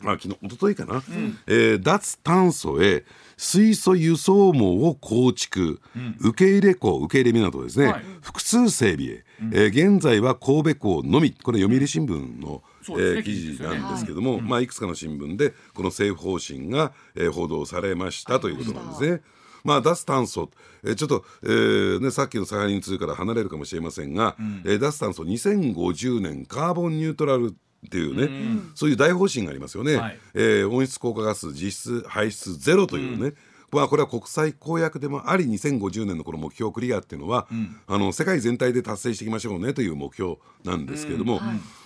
[0.00, 1.02] まあ、昨日一昨日かな、
[1.48, 3.04] えー脱炭素へ
[3.38, 5.80] 水素輸送網を構築、
[6.20, 8.04] 受け入れ港受け入れ港ですね、はい。
[8.20, 11.30] 複数整備へ、えー現在は神戸港のみ。
[11.30, 19.20] これ読売新聞の、そうえー記事なんですけども、まあ、いくつかの新聞でこの政府方針が、えー報道されましたということなんですね。
[19.64, 20.50] まあ、脱炭素、
[20.82, 27.54] えーちょっと、えーね、さっきのサハリン2から離れるかもしれませんが、えー脱炭素2050年カーボンニュートラル
[27.86, 30.18] っていうね、そういう大方針がありますよね、はい。
[30.34, 33.34] えー温室効果ガス実質排出ゼロというね、
[33.70, 37.46] まあ、これは国際公約でもあり2050年のこの目標クリアっていうのは、
[37.86, 41.40] あの世界全体で達成していきましょうねという目標なんですけれども、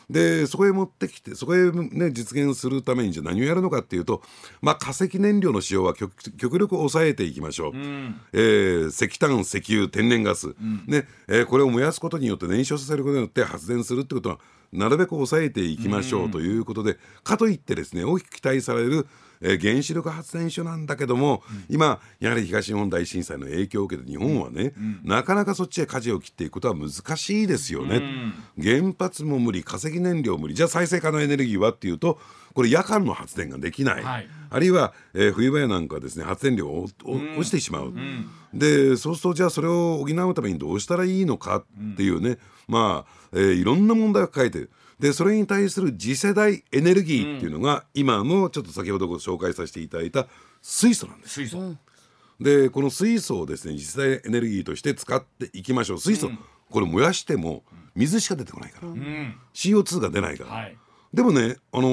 [0.08, 4.22] でそこへ持ってきてそこへ、ね、実現するためにじゃあ何をやるのかっていうと、
[4.60, 10.54] まあ、化石燃料の使用は極極力抑えていきましょう、えー石炭石油天然ガス、
[10.86, 11.06] ね。
[11.28, 14.38] えーこれを燃やすことによって燃焼させることによって発電するってことは
[14.72, 19.06] なるべく抑えていきましょうということで、かといってですね大きく期待される
[19.44, 28.02] えー原子力発電所なんだけども、今やはり東日本大震災の影響を受けて日本はね、なかなかそっちへ舵を切っていくことは難しいですよね、
[28.60, 32.20] 原発も無理化石燃料無理じゃあ再生可能エネルギーはっていうと
[32.54, 34.28] これ夜間の発電ができない、はい。
[34.48, 36.84] あるいは、えー冬場やなんかはですね発電量がおお
[37.38, 37.92] 落ちてしまう、
[38.54, 41.64] でそうするとじゃあそれを補うためにどうしたらいいのかっ
[41.96, 44.70] ていうね、まあ、えーいろんな問題を抱えてる。
[44.98, 50.26] でそれに対する次世代エネルギーっていうのが、今のちょっと先ほどご紹介させていただいた
[50.60, 51.34] 水素なんです。
[51.34, 51.74] 水素、
[52.40, 55.98] でこの水素をですね次世代エネルギーとして使っていきましょう。
[55.98, 56.30] 水素、
[56.70, 57.62] これ燃やしても
[57.94, 58.88] 水しか出てこないから、
[59.54, 60.76] CO2 が出ないから、はい。
[61.12, 61.88] でもね、あの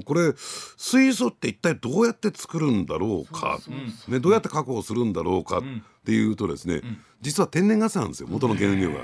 [0.00, 3.58] ーこれ水素って一体どうやって作るんだろうか。
[4.08, 5.62] ね、どうやって確保するんだろうかっ
[6.04, 6.80] ていうとですね、
[7.20, 8.28] 実は天然ガスなんですよ。
[8.30, 9.00] 元の原料が。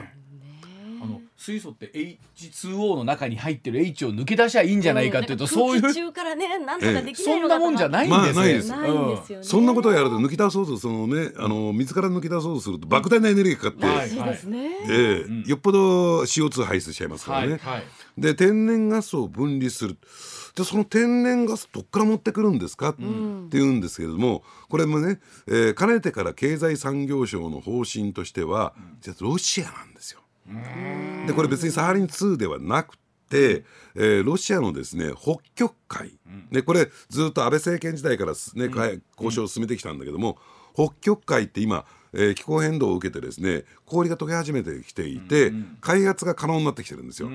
[1.39, 1.93] 水素って
[2.37, 9.39] H2O の中に入ってる H を抜け出しゃいいんじゃないかっていうと、そういう空気中からねなんとかできないそんなもんじゃないんですよ。
[9.39, 9.43] ね。
[9.43, 14.71] そんなことをやると抜き出そうとそのねあの水から抜き出そうとすると莫大なエネルギーかかって、はいそうですね。
[14.91, 15.49] ええ。
[15.49, 17.61] よっぽど CO2 排出しちゃいますからね。
[18.19, 19.97] で天然ガスを分離する。
[20.57, 23.03] じゃあその天然ガスどっから持ってくるんですか、って
[23.53, 30.21] 言うんですけれどもこれもね、えー、かねてから経済産業省の方針としては、じゃロシアなんですよ。
[31.27, 32.97] でこれ別にサハリン2ではなく
[33.29, 36.19] て、えー、ロシアのですね北極海、
[36.51, 40.39] ね、これずっと安倍政権時代から、ね交渉を進めてきたんだけども、
[40.75, 47.29] 北極海って今、えー、気候変動を受けてですね氷が溶け始めてきていて、開発が可能になってきてるんですよ。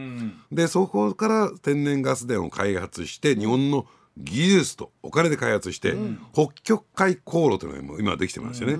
[0.52, 3.86] でそこから天然ガス田を開発して日本の
[4.18, 5.96] 技術とお金で開発して、
[6.34, 8.78] 北極海航路というのが今できてますよね。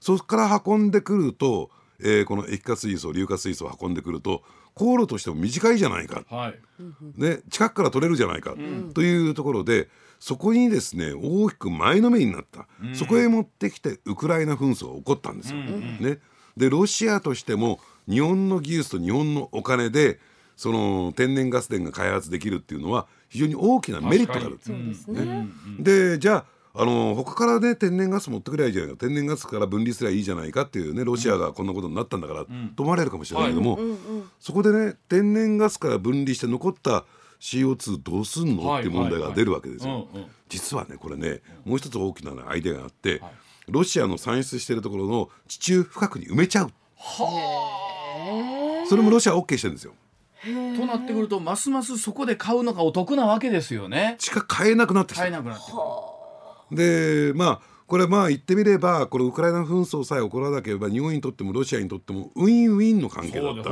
[0.00, 4.42] そこから運んでくると、えー、この液化水素硫化水素を運んでくると
[4.74, 6.58] 航路としても短いじゃないか、はい、
[7.16, 8.54] ね、近くから取れるじゃないか、
[8.92, 15.58] というところでそこにですね大きく前のめりになった、うん、そこへ持ってきてウクライナ紛争が起こったんですよ。
[15.58, 16.18] うん、ね、
[16.56, 17.78] でロシアとしても
[18.08, 20.18] 日本の技術と日本のお金で
[20.56, 24.58] その天然ガス田が開発できるっていうのは非常に大きなメリットがある。
[25.08, 26.44] ね、でじゃあ
[26.76, 29.06] あの他からね天然ガス持ってくればいいじゃないか。
[29.06, 33.78] 天然ガスから分離すればいいじゃないかっていうねロシアがこんなことになったんだから、と思われるかもしれないけども、
[34.40, 37.04] そこでね天然ガスから分離して残った
[37.40, 40.08] CO2 どうすんの、っていう問題が出るわけですよ。
[40.48, 43.22] 実はねこれねもう一つ大きな、ね、アイデアがあって、
[43.68, 46.72] ロシアの産出してるところの地中深くに埋めちゃう。
[48.88, 49.92] それもロシア OK してるんですよ。
[50.76, 54.16] となってくるとますますそこで買うのがお得なわけですよね。
[54.18, 55.22] 地下買えなくなってきた。
[55.22, 55.70] 買えなくなって
[56.70, 63.70] でまあこれまあ言ってみればこのウクライナ紛争さえ起こらなければ日本にとってもロシアにとってもウィンウィンの関係だった。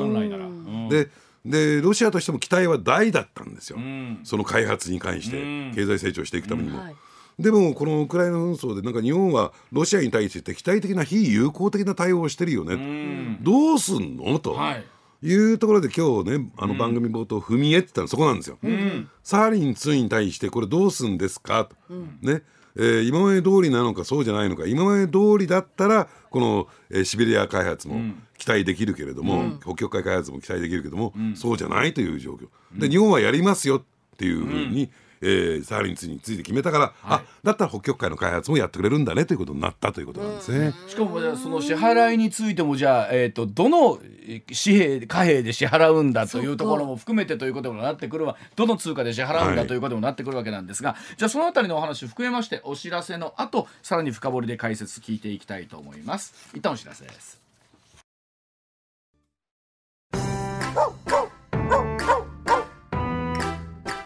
[0.90, 1.08] で
[1.44, 6.78] でロシアとしても期待は大だったんですよ、うん、その開発に関して経済成長していくためにも。
[6.78, 6.84] うん。
[6.84, 6.96] はい、
[7.36, 14.38] でもこのウクライナ紛争でなんか日本はロシアに対して敵対的な非友好的な対応をしてるよね、うん、どうすんの？
[14.38, 14.52] と。
[14.52, 14.84] はい。
[15.24, 18.58] いうところで今日ねあの番組冒頭踏み絵って言ったのそこなんですよ。
[18.62, 21.64] うん、サーリン2に対してこれどうすんですか？
[21.64, 22.42] と、うん、ね
[22.76, 32.48] えー、今まで通りなのかそうじゃないのか今まで通りだったらこの、えー、シベリア開発も期待できるけれども、うん、北極海開発も期待できるけども、うん、そうじゃないという状況。
[32.78, 33.82] で日本はやりますよっ
[34.16, 34.90] ていうふうに、
[35.22, 40.74] えー、サハリン2について決めたから、はい、あだったら北極海の開発もやってくれるんだねということになったということなんですね。
[40.88, 56.34] しかもじゃあその支払いについてもじゃあ、えーと、どの紙幣貨幣で支払うんだというところも含めてということになってくるわどの通貨で支払うんだということにもなってくるわけなんですが、はい、じゃあそのあたりのお話含めましてお知らせの後さらに深掘りで解説聞いていきたいと思います。
[56.54, 57.41] 一旦お知らせです。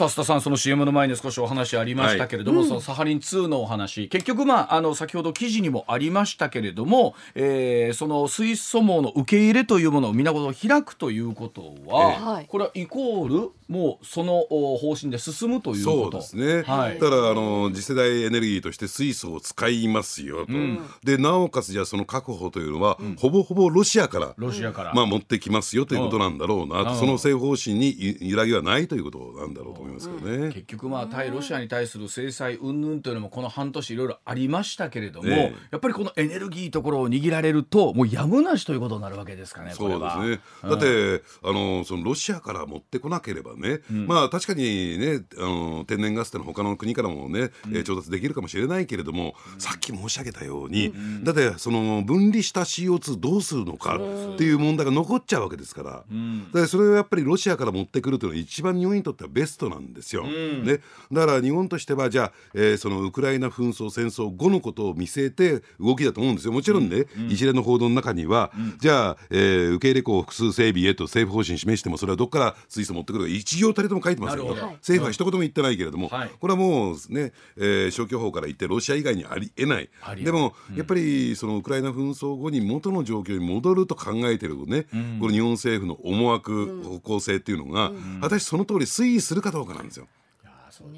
[0.00, 4.08] さあ須田さんその CM の前に少しお話ありましたけれども、はい、そのサハリン2のお話。
[4.08, 16.18] 結局まああの先ほど記事にもありましたけれども、えー、その水素網の受け入れというものを皆事開くということは、えー、これはイコールもうその方針で進むということ。
[16.18, 29.89] ですね、はい、だからあの次世代エネルギーとして水素を使いますよと、うん、でなおかつじゃあその確保というのは、うん、ほぼほぼロシアからロシアから、まあ、持ってきますよということなんだろうな、うん、その政府方針に揺らぎはないということなんだろうと思います。
[29.90, 53.98] いますよね、結局まあ対ロシアに対する制裁云々というのもこの半年いろいろありましたけれども、えやっぱりこのエネルギーところを握られるともうやむなしということになるわけですかねそうですね、だってあのそのロシアから持ってこなければね、うん、まあ確かにねあの天然ガスっての他の国からもね、うん、調達できるかもしれないけれども、うん、さっき申し上げたように、だってその分離した CO2 どうするのかっ
[54.36, 56.04] ていう問題が残っちゃうわけですから、
[56.52, 60.24] でそれをやっぱりロシアから持ってくるというのは一番日本にとってはベストなんんですよ。
[60.24, 66.52] うん、ね、だから日本としてはじゃあ、えー、そのウクライナ紛争戦争後のことを見据えて動きだと思うんですよ。
[66.52, 74.46] もちろんね、うん、一連の報道の中には、うん、じゃあ、えー、受け入れ港複数整備へと政府方針示してもそれはどこから水素持ってくるか一行たりとも書いてますよ。
[74.46, 79.90] 政府は一言も言ってないけれども、はい、これはもうね、えー、消去法から言ってロシア以外にありえない。
[80.22, 84.86] でも、やっぱりそのウクライナ紛争後に元の状況に戻ると考えてるね、
[85.20, 90.06] この日本政府の思惑、方向性っていうのが、果たしてその通り推移するかどうかなんですよ。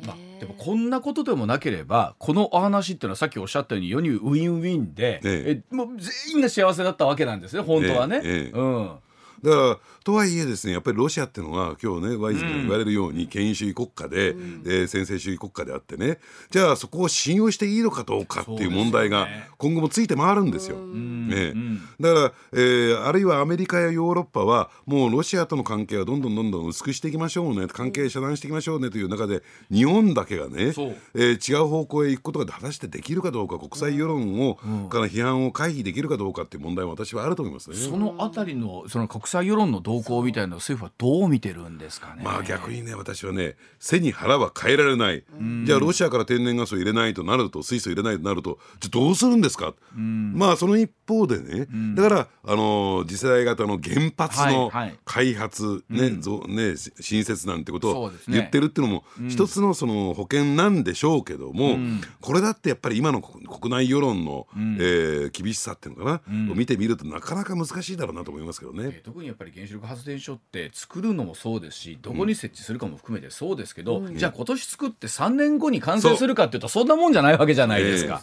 [0.07, 8.21] まあ、でもこんなことでもなければこのお話っていうのはさっきおっしゃったように世にウィンウィンで、ええ、もう全員が幸せだったわけなんですね本当はね。
[8.23, 8.59] ええ。
[8.59, 8.99] うん。
[9.43, 16.19] だからとはいえですねやっぱりロシアっていうのは今日ねワイズが言われるように権威主義国家で、うん、えー、専制主義国家であってね。
[16.51, 20.77] じゃあそこを信用していいのかどうかっていう問題が今後もついて回るんですよ。
[20.77, 21.55] ね、
[22.01, 37.77] だから、えー、あるいはアメリカやヨーロッパはもうロシアとの関係はどんどんどんどん薄くしていきましょうね関係遮断していきましょうねという中で日本だけがね、えー、違う方向へ行くことが果たしてできるかどうか国際世論を、うん、から批判を回避できるかどうかっていう問題も私はあると思いますね。
[37.77, 42.23] そのあたりのその国際世論の動向みたいな政府はどう見てるんですかね。
[42.25, 45.25] まあ逆にね私はね背に腹は変えられない。
[45.65, 49.75] じゃあロシアから天然ガスを入れないとなると水素入れないとなるとじゃあどうするんですか？
[49.95, 54.71] まあその一方でね、だからあの次世代型の原発の
[55.05, 61.79] 開発ね、ぞね新設なんてことを言ってるっていうのも一つのその保険なんでしょうけども、
[62.21, 69.01] これだってやっぱり今の国内世論の、うえ厳しさっていうのかな、を見てみるとなかなか難しいだろうなと思いますけどね。
[69.05, 78.23] 特にやっぱり原子力発電所って作るのもそうですしどこに設置するかも含めてそうですけど、じゃあ今年作って3年後に完成するかっていうとそんなもんじゃないわけじゃないですか。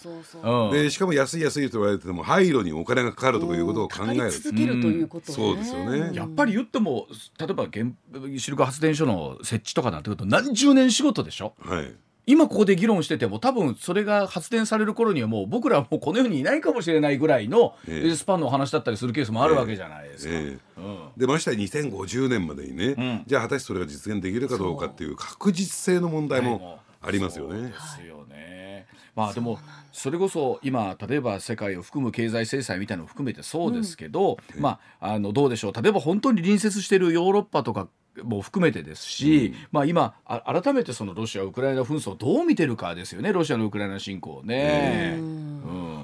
[0.72, 4.32] でしかも安い安いと言われても廃炉にお金がかかるということを考える。
[4.32, 6.12] 続けるということ、そうですよね。
[6.14, 7.08] やっぱり言っても
[7.38, 7.86] 例えば原
[8.38, 11.54] 子力発電所の設置とかなんてこと何十年仕事でしょ？
[11.60, 11.94] はい。
[12.26, 20.36] 今ここで議論してても多分それが発電される頃にはもう僕らはもうこの世にいないかもしれないぐらいのスパンの話だったりするケースもあるわけじゃないですか。
[21.18, 27.70] でましてや2050年までにね、うん、じゃあ果たしてそれが実現できるかどうかっていう確実性の問題もありますよね。
[27.70, 28.86] ですよね。
[29.16, 29.58] まあでも
[29.92, 35.74] それこそ今例えば世界を含む経済制裁みたいなのを含めてそうですけど、うん、まああのどうでしょう。
[35.74, 37.88] 例えば本当に隣接しているヨーロッパとか
[38.24, 40.14] も含めてですし、うん、まあ、今
[40.46, 45.18] 改めてそのロシア・ウクライナ紛争をどう見てるかですよねロシアのウクライナ侵攻ね。
[45.20, 45.50] うん。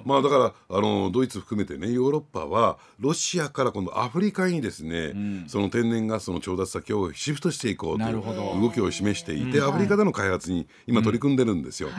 [0.05, 8.22] まあ、だからあのドイツ含めてねヨーロッパはロシアから今度アフリカにですね、うん、その天然ガスの調達先をシフトしていこうという
[8.61, 11.89] 動きを示していて、アフリカでの開発に今取り組んでるんですよ。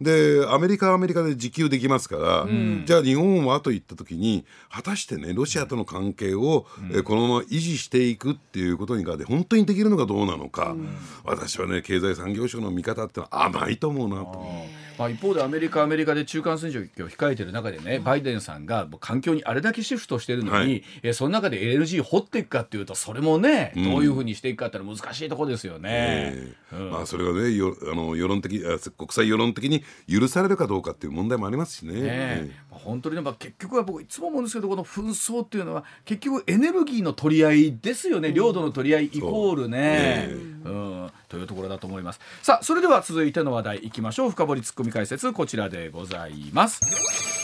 [0.00, 2.46] でアメリカはアメリカで自給できますから、
[2.84, 10.76] じゃあ日本はといった時に果たしてねロシアとの関係を、えこのまま維持していくっていうことに関して本当にできるのかどうなのか、
[11.24, 14.82] 私はね経済産業省の見方ってのは甘いと思うなと。
[14.98, 25.80] まあ、一方でアメリカアメリカで中間選挙を控えている中でねバイデンさんが環境にあれだけシフトしてるのに、はい、えその中で LNG 掘っていくかっていうとそれもね、うん、どういうふうにしていくかって難しいところですよね。
[25.92, 28.62] えーうん、まあ、それがねよあの世論的
[28.96, 32.00] 国際世論的に許されるかどうかっていう問題もありますしね。
[32.00, 39.78] ねまあ、本当に、ね、まあ、結局は僕いつも思うんですけどこの紛争っていうのは結局エネルギーの取り合いですよね、領土の取り合いイコールね。
[39.80, 41.10] えー、うん。
[41.28, 42.20] というところだと思います。
[42.42, 44.30] さあそれでは続いての話題いきましょう。
[44.30, 47.41] 深掘りツッコミ解説こちらでございます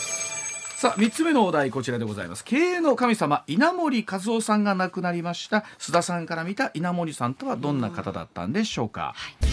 [0.80, 2.44] さあ3つ目のお題こちらでございます。
[2.44, 5.64] 経営の神様稲森和夫さんが亡くなりました。
[5.76, 9.48] 須田さんから見た稲森さんとはどんな方だったんでしょうか、はい。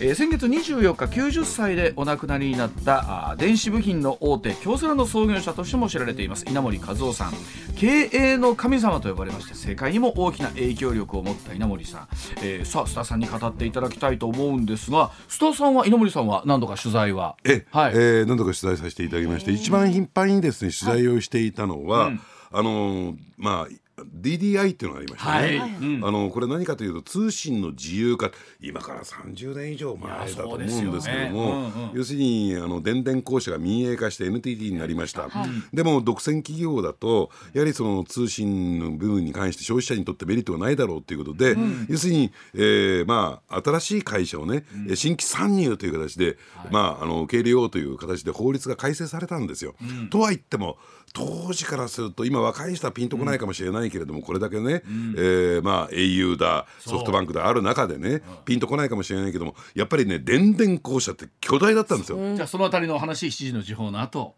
[0.00, 7.32] えー、先月24日90歳でお亡くなりになったあ電子部品の大手京セラの創業者としても知られています稲森和夫さん。
[7.76, 12.08] 経営の神様と呼ばれまして世界にも大きな影響力を持った稲森さん、
[12.42, 17.36] えー、さあ須田さんに語っていただきたいと思うんですが須田さんは稲森さんは何度か取材は？
[17.44, 17.92] え、はい。
[17.94, 22.20] えー、何度か取材させていただきまして一番頻繁にですね取材をしていたのは、はいうん、
[22.52, 25.70] あのー、まあ DDI っていうのがありましたね、はい。
[26.02, 28.30] あのこれ何かというと通信の自由化。
[28.60, 31.30] 今から30年以上前だと思うんですけども、ね。
[31.32, 49.74] うんうん、要するにあの電電公社が民営化して NTT になりました、はい、でも独占企業だとやはりその通信の部分に関して消費者にとってメリットがないだろうということで、うん、要するに、えー、まあ新しい会社をね、うん、新規参入という形で、はい、まああの受け入れようという形で法律が改正されたんですよ。
[50.10, 50.78] とは言っても
[51.12, 62.18] 当時からすると今若い人はピンとこないかもしれないけれども、これだけね、うん、えー、まあ au だソフトバンクだある中でねピンとこないかもしれないけどもやっぱりね電電公社って巨大だったんですよ。
[62.34, 64.34] じゃあそのあたりの話7時の時報の後。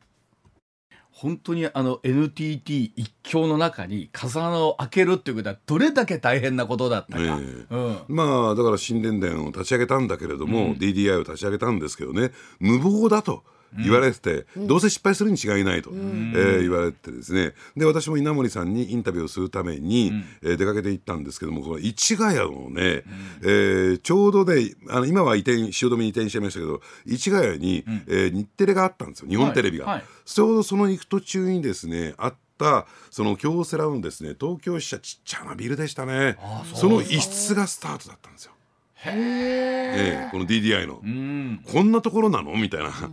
[1.17, 7.27] 本当にあの NTT 一強の中に風穴を開けるっていうことはどれだけ大変なことだったか、え。
[7.27, 13.45] ーうん、まあだから新電電を立ち上げたんだけれども、うん、DDI を立ち上げたんですけどね無謀だと。
[13.79, 17.55] 言われてて、うん、どうせ失敗するに違いないと、うん、えー、言われてですね。
[17.77, 23.05] で私も稲森さんにインタビューをするために、うん、えー、出かけていったんですけどもこの市ヶ谷のね、うん、
[23.43, 29.29] えー、ちょうどねあの今は移転汐留に移転しちゃいましたけど市ヶ谷に、うん、えー、日テレがあったんですよ。
[29.29, 29.95] 日本テレビが、はい。
[29.97, 36.39] はい、ちょうどその行く途中にですねあったその京セラのですね東京支社ちっちゃなビルでしたね。
[36.75, 38.53] その一室がスタートだったんですよ。
[39.05, 41.63] ええこの DDI の、うん。
[41.71, 42.53] こんなところなの？
[42.57, 42.91] みたいな。
[42.91, 43.11] とは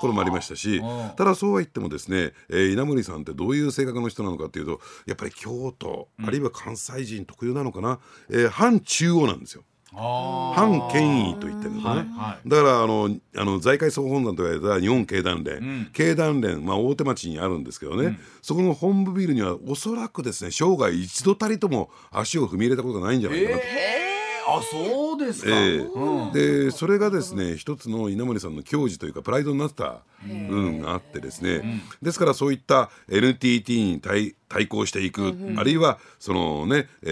[0.00, 0.76] ころもありましたし。
[0.78, 1.10] うん。
[1.16, 7.98] ただそうは言ってもですね、えー稲森さんってどういう性格の人なのかっていうとやっぱり京都、あるいは関西人特有なのかな、
[8.30, 9.64] えー反中央なんですよ。
[9.92, 12.48] あ反権威と言ってるのかね、はいはい。
[12.48, 15.90] だからあのあの財界総本山と言われた日本経団連、ん。
[15.92, 23.62] 経団連、まあ、大手町にあるんですけどね、そこの本部ビルにはおそらくですね生涯一度たりとも足を踏み入れたことがないんじゃないかなと。
[23.64, 23.66] え
[24.06, 24.09] え
[24.58, 25.78] あそうですか、ええ。
[25.78, 26.32] うん。
[26.32, 37.06] でそれがですね一つの稲森さんの矜持というかプライドになってた部分があってですね、ですからそういった NTT に対対抗していく、あるいはそのね、え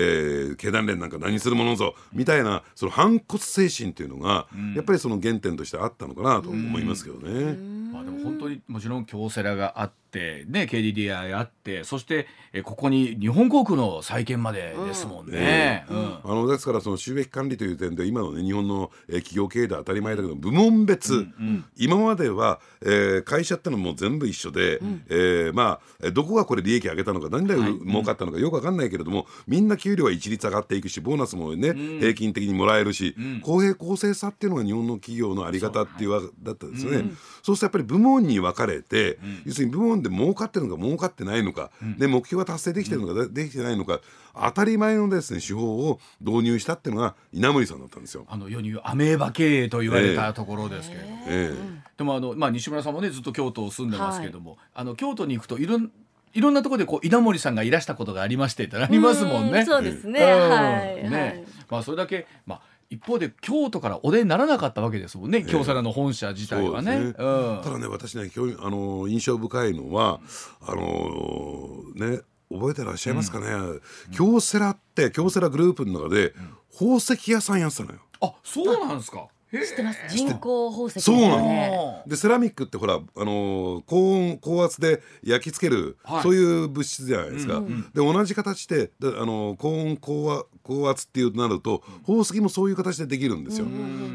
[0.52, 7.78] ー経団連なんか何するものぞみたいなその反骨精神というのが、やっぱりその原点としてあったのかなと思いますけどね。
[7.92, 15.86] まあ、でも本当にもちろん京セラがあって、ね、KDDI あってそしてえここに日本航空の再建までですもんね。
[15.88, 16.18] うん。
[16.22, 21.26] あのですからその収益管理という点で今のね日本の、えー企業経営で当たり前だけど部門別、
[21.76, 37.04] 今までは、えー会社ってのはもう全部一緒で、えーまあえーどこがこれ利益上げたのか何で儲かったのかよくわかんないけれどもみんな給料は一律上がっていくしボーナスもね、平均的にもらえるし、公平公正さっていうのが日本の企業のあり方っていうわだったんですね。
[37.42, 44.00] そうするとやっぱり部門に分かれて、要するに部門で儲かってるのか儲かってないのか、で目標が達成できてるのか、でできてないのか
[44.34, 48.24] 当たり前のですね手法を導入したっていうのが稲森さんだったんですよ。
[48.28, 51.54] あの世に言うアメーバ経営と言われたところですけれども、え
[51.96, 55.90] でもあの、まあ、西村さんもねずっと京都を住んでますけれども、あの京都に行くといろん
[56.34, 59.62] いろんなところでこう稲森さんがいらしたことがありましてってありますもんね。
[59.62, 60.20] うそうですね。
[60.20, 61.02] うんはい。
[61.04, 62.60] はねいまあそれだけまあ
[62.90, 66.92] 一方で京都からお出にならなかったわけですもんね、京セラの本社自体はね。
[66.92, 70.20] そうですねうんただね私ねあの印象深いのは
[70.62, 72.20] あのね
[72.50, 73.46] 覚えてらっしゃいますかね、
[74.12, 76.32] 京セラって京セラグループの中で
[76.72, 77.98] 宝石屋さんやってたのよ。
[78.20, 79.28] あそうなんですか。
[79.50, 79.98] 知ってます？
[80.08, 82.02] 人工宝石ですそうなね。
[82.04, 86.22] あでセラミックってほら、あのー高温高圧で焼き付ける、はい。
[86.22, 87.62] そういう物質じゃないですか。
[87.94, 93.66] で同じ形でで、あのー高温高圧高圧っていうとなると宝石もそういう形でできるんですよ。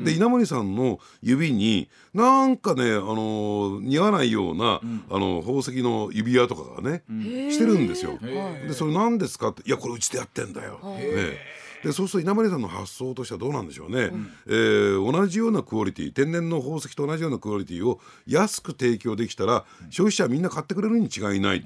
[0.04, 4.80] で稲森さんの指になんかね、あのー似合わないような、
[5.10, 7.04] あの宝石の指輪とかがね、
[7.52, 8.20] してるんですよ。
[8.68, 11.38] でそれ何ですかって「いやこれうちでやってんだよ」ね
[11.84, 14.12] でそうすると稲森さんの発想としてはどうなんでしょうね、
[14.48, 21.64] えー同じようなクオリティ天然の宝石と同じようなクオリティを安く提供できたら消費者はみんな買ってくれるに違いない、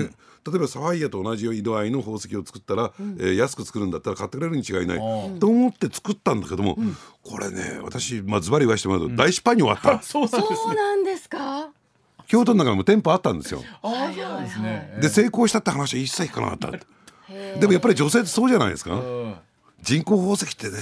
[0.00, 0.08] 例
[0.54, 4.98] えばサファイアと同じ色合いの宝石を作ったら、えー安く作るんだったら買ってくれるに違いない、
[5.38, 6.76] と思って作ったんだけども、
[7.22, 10.54] これね私、まあ、ズバリ言わせてもらうと大失敗に終わった、 そうなんです。
[10.62, 11.68] そうなんですか？
[12.26, 13.62] 京都の中にも店舗あったんですよ。
[13.82, 14.98] あそうなんですね。
[15.00, 16.70] で成功したって話は一切聞かなかった
[17.60, 18.94] でもやっぱり女性ってそうじゃないですか？
[18.94, 19.34] うん
[19.82, 20.78] 人工宝石ってね、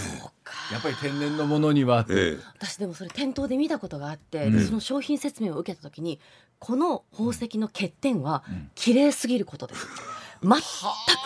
[0.73, 6.19] やっぱり天然のものには、ええ私でもそれ店頭で見たことがあって、でその商品説明を受けた時に
[6.59, 8.43] この宝石の欠点は
[8.75, 9.87] 綺麗すぎることです。
[10.43, 10.53] 全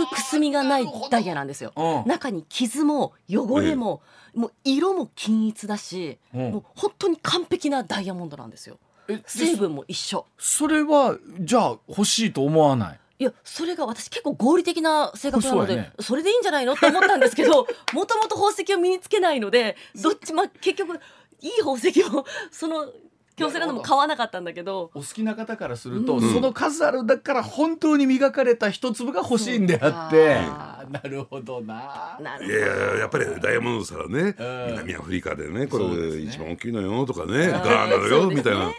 [0.06, 1.72] くくすみがないダイヤなんですよ。
[1.76, 4.02] うん中に傷も汚れも、
[4.34, 8.78] もう色も均一だし、うんもう本当に完璧なダイヤモンドなんですよ。
[9.26, 10.26] 成分も一緒。
[10.38, 13.00] それはじゃあ欲しいと思わない？
[13.20, 15.92] いやそれが私結構合理的な性格なのでそね。
[16.00, 20.94] それでいいんじゃないのって思ったんですけどもともと宝石を身につけないのでどっちまあ結局
[21.42, 22.86] いい宝石をその
[23.36, 24.90] 京セラのも買わなかったんだけど。
[24.94, 30.34] お好きな方からすると、その数あるだから本当に磨かれた一粒が欲しいんであって。
[30.90, 32.18] なるほどな。
[32.20, 32.66] いやいや
[32.98, 34.66] やっぱりダイヤモンドさらね、うん。
[34.72, 38.18] 南アフリカでねこれ一番大きいのよとかねガーナのそうですね。
[38.18, 38.70] よみたいな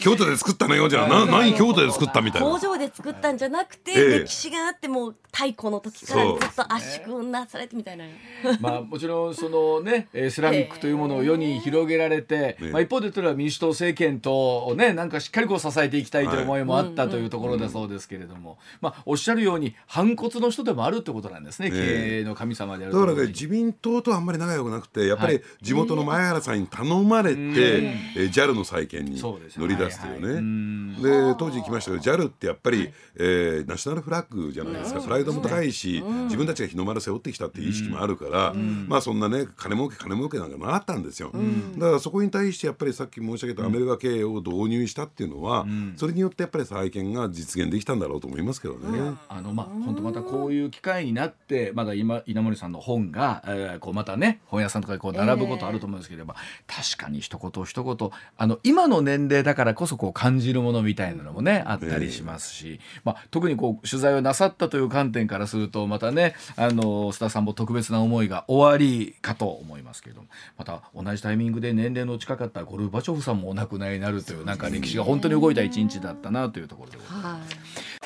[0.00, 1.08] 京都で作ったのよじゃあ。
[1.08, 2.48] な何京都で作ったみたいな。
[2.48, 4.18] 工場で作ったんじゃなくて、ええ。
[4.20, 8.04] 歴史があってもう太古の時からずっと圧縮なされてみたいな。
[8.60, 21.78] まあもちろんそのねえーセラミックというものを世に広げられて、えまあ、一方でそれは民主党政権とねなんかしっかりこう支えていきたいという思いもあったというところだそうですけれども、まあおっしゃるように反骨の人でもあるってことなんですね、ええ。
[21.78, 30.88] 経営の神様であるだからね自民党とはあんまり仲良くなくてやっぱりはい地元の前原さんに頼まれて、えー JAL の再建にそうです乗り出すというね。
[31.02, 38.54] で当時行きましたけど JAL ってやっぱり、えーナショナルフラッグじゃないですか、プライドも高いし、自分たちが日の丸背負ってきたっていう意識もあるから、
[38.86, 41.30] まあそんなね金儲け金儲けなんかなかったんですよ、
[41.76, 45.66] だからそこに対してやっぱりさっき申し上げたアメリカ経営を導入したっていうのは、
[45.96, 49.16] それによってやっぱり再建が実現できたんだろうと思いますけどね。
[49.28, 56.34] あのまあ本当またこういう機会になってまだ今稲森さんの本が、えーこうまたね本屋さんとかでこう並ぶことあると思うんですけれども、
[56.66, 70.02] 確かに一言一言あの今の年齢だからこそこう感じるものみたいなのもねあったりしますし、まあ、特にこう取材をなさったという観点からするとまたねあの須田さんも特別な思いが終わりかと思います。
[70.02, 77.56] けれどもまた同じタイミングで年齢の近かったゴルバチョフさんもお亡くなりになるというなんか歴史が本当に動いた一日だったなというところでございます。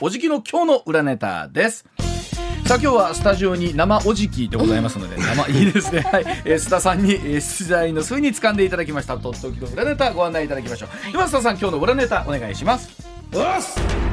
[0.03, 2.12] おじきの今日の裏ネタです。
[2.73, 6.01] さあ今日はスタジオに生おじきでございますので 生いいですね。
[6.11, 9.18] はい、えー、須田さんに、えー、取材の末に掴んでいただきました。
[9.18, 12.89] とっておきの裏ネタご案内いただきましょう、はい、では須田さん今日の裏ネタお願いします。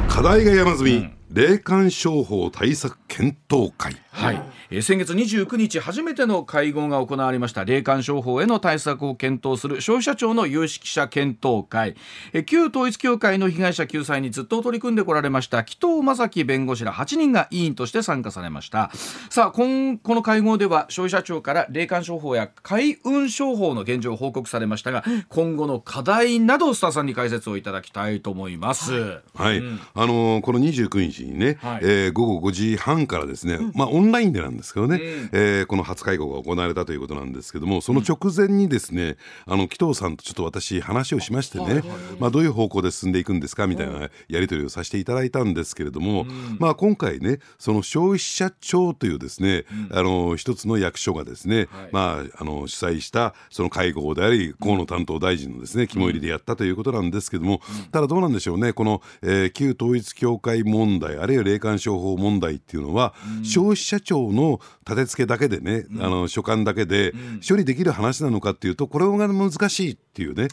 [0.09, 7.65] 課題が山積み、うん霊感商法対策検討会、はい、え先月29日初めての会合が行われました。
[7.65, 11.95] 霊感商法への対策を検討する消費者庁の有識者検討会。
[12.33, 18.89] え旧統一教会の被害者救済にずっと取り組んでこられました紀藤正樹弁護士ら8人が委員として参加されました。
[19.29, 29.21] さあ今この会合では消費者庁から霊感商法や開運商法の現状を報告されましたが今後の課題などスターさんに解説をいただきたいと思います。
[29.35, 41.83] はい、うん、あのー、この29日日にね、はい、えー、午後5時半からですね、うん、まあオンラインでなんですけどね、うん、えー、この初会合が行われたということなんですけどもその直前にですね、あの紀藤さんとちょっと私話をしましてね、
[42.19, 46.25] まあ、どういう方向で進んでいくんですかみたいなやり取りをさせていただいたんですけれども、
[46.59, 57.61] まあ、今回ねその消費者庁というですね、あの一つの役所がですね、まあ、あの主催したその会合であり河野担当大臣のですね肝入りでやったということなんですけども、
[57.91, 67.13] ただどうなんでしょうねこの、えー、旧統一教会問題題あるいは霊感商法問題っていうのは、うん、消費者庁の立て付けだけでね、うん、あの所管だけで
[67.47, 70.47] 処理できる話なのかっていうとこれが難しいっていうね、え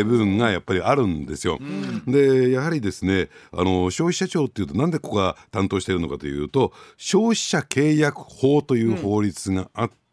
[0.00, 1.58] ー、部分がやっぱりあるんですよ。
[2.06, 10.05] でやはりですねあの消費者庁っていうとなんでここが担当しているのかというと消費者契約法という法律があって、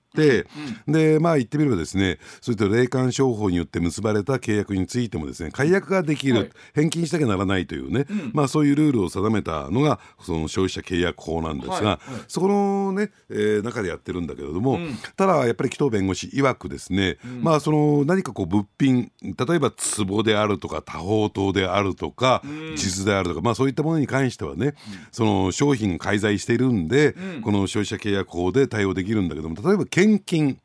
[0.88, 11.86] うん、でまあ言ってみればですねそういった霊感商法によって結ばれた契約についてもですね解約ができる、はい、返金しなきゃならないというね、うん、まあそういうルールを定めたのがその消費者契約法なんですが、はい。
[11.86, 22.44] はい、そこのね、えー、中でやってるんだけれども、うん、ただやっぱり紀藤弁護士曰くですね、まあその何かこう物品例えば壺であるとか多宝刀であるとか、
[22.76, 24.76] 地図であるとかまあそういったものに関してはね、
[25.12, 30.58] その商品介在しているんで、この消費者契約法で対応できるんだけども例えば献金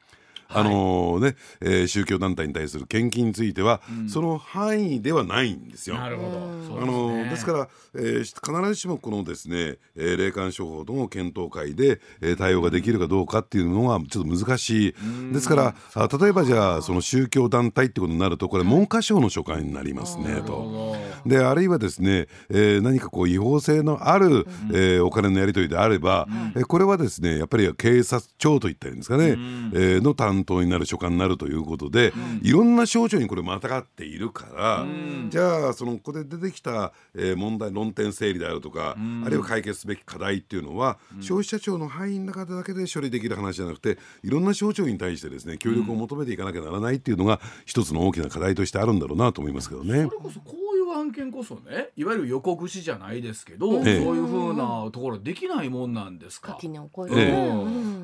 [0.48, 5.96] あのね、えー、宗教団体に対する献金については、うん、その範囲ではないんですよ。
[5.96, 6.82] なるほど。
[6.82, 14.94] あのー、ですから、えー、必ずしもこのですね、えー、霊感商法との検討会で、えー、対応ができるかどうかっていうのはちょっと難しい。
[15.32, 20.96] ですからあ例えばじゃあその宗教団体ってことになるとこれ文科省の所管になりますねと。
[21.26, 32.12] であるいはですね、えー、何かこう違法性のある、うん、えー、お金のやり取りであれば、うん、えこれはですねやっぱり警察庁といったらいいんですかね、うん、えー、の担担当になる所管になるということで、
[32.42, 34.86] いろんな省庁にこれまたがっているから、
[35.28, 50.04] じゃあそのここで出てきた、えー、問題論点整理であるとか、あるいは解決すべき課題っていうのは、消費者庁の範囲の中だけで処理できる話じゃなくていろんな省庁に対してですね協力を求めていかなきゃならないっていうのが一つの大きな課題としてあるんだろうなと思いますけどね。
[50.04, 56.58] それこそこういう案件こそねいわゆる予告しじゃないですけど、ええ、そういうふうなところできないもんなんですか。
[56.62, 56.66] え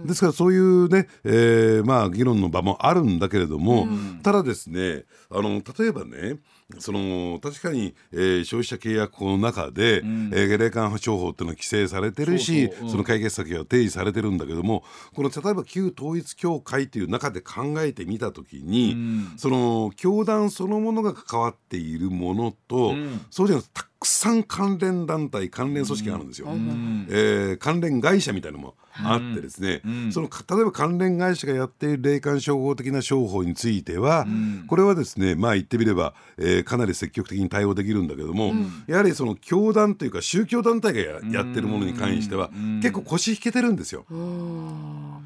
[0.05, 6.39] え、ですからそういうね、えー、まあ議論の場もあるんだけれども、うん、ただですねあの例えばね
[6.79, 14.83] その確かに、えー、消費者契約法の中で、うん、えー、霊感商法っていうのは規制されてるしその解決策が提示されてるんだけども
[15.15, 42.51] この例えば旧統一教会という中で考えてみた時に、うん、その教団そのものが関わっているものと、うん、そうじゃなくてくさん関連団体関連組織があるんですよ、うん、えー、関連会社みたいなのもあってですね、うん、その例えば関連会社がやっている霊感商法的な商法については、うん、これはですねまあ言ってみれば、えー、かなり積極的に対応できるんだけども、うん、やはりその教団というか宗教団体がややってるものに関しては、
[42.83, 44.05] 結構腰引けてるんですよ。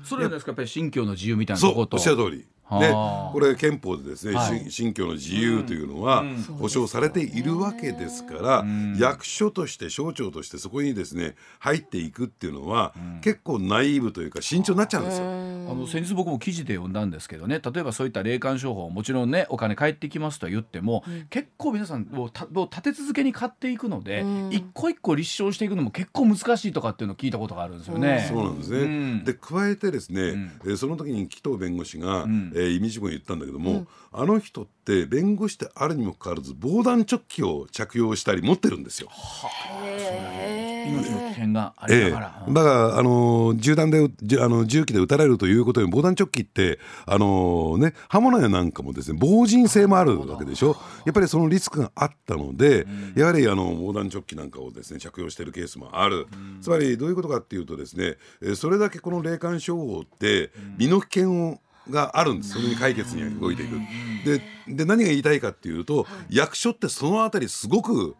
[0.04, 6.24] それはですかやっぱり信教の自由みたいなとことおっしゃる通りでこれ憲法でですね、はい、信教の自由というのは
[6.58, 15.24] 保障されているわけですから、うん、役所として省庁としてそこにですね入っていくっていうのは、うん、結構ナイーブというか慎重になっちゃうんですよ。
[15.70, 28.26] あの先日僕も記事で読んだんですけどね例えばそういった霊感商法もちろんねお金返ってきますと言っても、うん、結構皆さんもうたもう立て続けに買っていくので、一個一個立証していくのも結構難しいとかっていうのを聞いたことがあるんですよね。
[28.28, 39.08] そうなんですね、で加えてですね、うん、その時に紀藤弁護士が、うんえー、意味事項言ったんだけども、うん、あの人って弁護士であるにもかかわらず防弾チョッキを着用したり持ってるんですよ。
[39.10, 43.98] はあ、命の危険がありながら、えー、だからあの銃弾で
[44.40, 50.76] あの銃器で撃たれるということで防弾チョッキってあのね刃物やなんかもですね防塵性もあるわけでしょ。
[51.04, 56.26] やっぱりそのリスクがあったので、やはりあの防弾チョッキなんかをですね着用しているケースもある、
[56.60, 58.16] つまりどういうことかっていうとですね
[58.56, 61.60] それだけこの霊感商法って身の危険を
[61.90, 62.52] があるんです。
[62.52, 63.78] それに解決に動いていく。
[64.24, 68.16] でで何が言いたいかっていうと、役所ってそのあたりすごく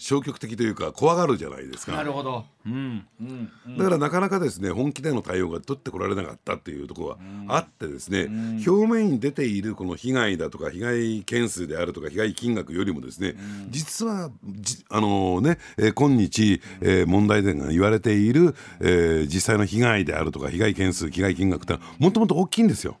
[0.00, 1.92] 消極的というか怖がるじゃないですか。
[1.92, 3.06] なるほど、うん。
[3.20, 3.52] うん。
[3.66, 7.18] うん、だからなかなかですね本気での対応が取ってこられなかったっていうところは
[7.48, 8.28] あってですね、
[8.66, 13.34] 表面に出ているこの被害だとか被害件数であるとか被害金額よりもですね、
[13.68, 22.96] 実はじあのね、えー今日、えー問題点が言われている、えー実際の被害であるとか被害件数被害金額ってのはもっともっと大きいんですよ。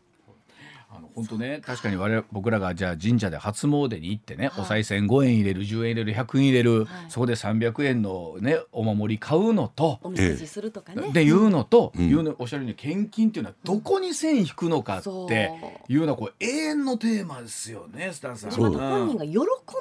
[1.20, 1.60] 本当ね。
[1.64, 15.52] 確かに我々僕らがじゃあ神社で初詣に行ってね、お賽銭5円入れる10円入れる100円入れる、そこで300円のねお守り買うのと、おみくじするとかね、で言うのと、言うのおっしゃるように献金っていうのはどこに線引くのかって
[15.88, 18.50] いうのはこう永遠のテーマですよねスタンさん。
[18.50, 19.38] また本人が喜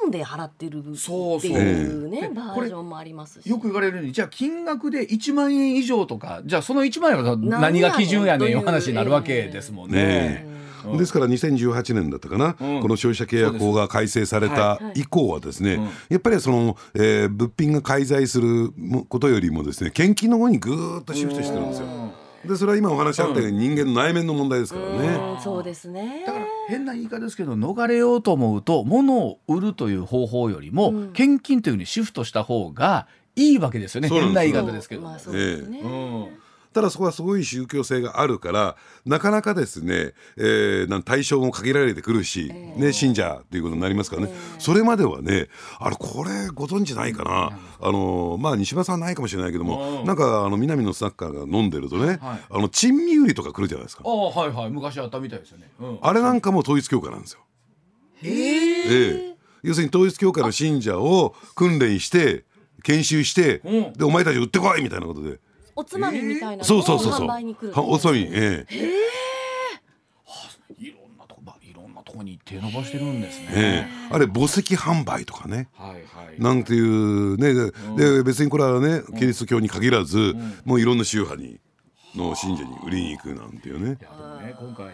[0.08, 2.10] んで払ってるってそうそういう。
[2.10, 3.50] ねえバージョンもありますし。
[3.50, 10.04] よく言われるようにじゃあ金額で1万円以上とかじゃあその1万円は何が基準やねんいう話になるわけですもんね。
[10.04, 10.60] ね
[10.98, 18.72] ですから2018年だったかな、この消費者契約法が改正された以降はですね、やっぱりその、えー物品が介在する
[19.08, 21.88] ことよりもですね献金の方にぐーっとシフトしてるんですよ。
[22.46, 25.08] でそれは今お話しあったように人間の内面の問題ですからね。
[25.36, 25.42] うん。
[25.42, 26.24] そうですね。
[26.26, 34.10] だから変な言い方ですけど逃れようと思うと物を売るという方法よりも、献金というふうにシフトした方がいいわけですよね。
[34.10, 35.02] 変な言い方ですけど。
[35.02, 36.28] まあそうですね、うん
[36.74, 45.48] ただそこはすごい宗教性があるからなかなかですね、えーなん対象も限られてくるし、ね、信者ということになりますからね、それまではね
[45.80, 52.18] あれこれご存知ないかな、あのまあ西島さんないかもしれないけども、なんかあの南のスナッカーが飲んでるとね、はい。
[52.50, 54.04] あの珍味売りとか来るじゃないですか。
[54.06, 54.70] ああはいはい。
[54.70, 55.70] 昔あったみたいですよね。
[55.80, 56.00] うん。
[56.02, 57.40] あれなんかも統一教会なんですよ。
[58.24, 59.36] ええ。
[59.64, 62.46] 要するに統一教会の信者を訓練して
[62.84, 63.94] 研修して、うん。
[63.94, 65.40] でお前たち売ってこいみたいなことで。
[65.80, 67.28] おつまみみたいなのをそうそうそうそう。
[67.28, 68.76] 販売に来るはおつまみ、ええ
[70.78, 73.48] いろんなとこまあいろんなとこに手伸ばしてるんですね。
[73.52, 75.70] ええあれ墓石販売とかね。
[75.74, 75.98] はいは
[76.32, 76.42] い。
[76.42, 77.72] なんていうねで
[78.18, 81.60] で別にこれはねキリスト教に限らず、もういろんな宗派に
[82.16, 83.86] の信者に売りに行くなんていうね。
[83.86, 84.88] いやでもね今回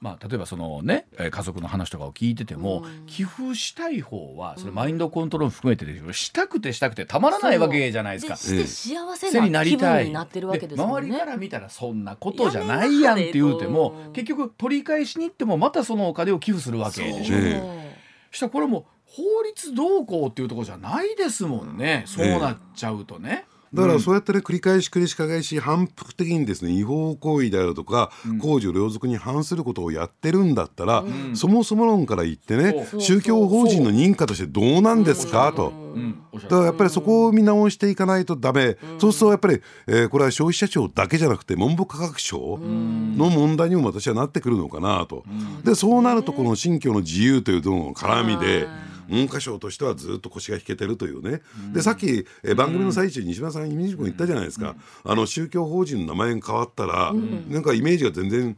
[0.00, 8.36] まあ例えばそのねえー家族の話とかを聞いてても、寄付したい方はそれマインドコントロール含めてですけど、したくてしたくてたまらないわけじゃないですか。
[8.36, 10.04] して幸せ背になりたい。
[10.04, 11.08] 分になってるわけですもんね。
[11.08, 17.36] 周りから見たらそんなことじゃないやんって言うてもうん結局取り返しに行ってもまたそのお金を寄付するわけでしょ。
[17.36, 17.96] え
[18.30, 23.46] したらこれも法律どうこうっていうところじゃないですもんね、そうなっちゃうとね。
[23.74, 28.10] だからそうやってね繰り返し繰り返し反復的にですね違法行為であるとか、
[28.40, 31.04] 公序良俗に反することをやってるんだったら、
[31.34, 35.52] そもそも論から言ってね宗教法人の認可としてどうなんですか？
[35.52, 35.72] と。
[36.34, 45.24] だからやっぱりそこを見直していかないとダメ、そうするとやっぱり、えーこれは消費者庁だけじゃなくて文部科学省の問題にも私はなってくるのかなと、
[45.64, 48.68] でそうなるとこの信教の自由というとの絡みで
[49.08, 51.40] 文科省としてはずっと腰が引けてるというね、
[51.72, 57.12] でさっき、えー番組の最中に西村さんイメージ君言ったじゃないですか、あの宗教法人の名前が変わったら、
[57.48, 58.56] なんかイメージが全然、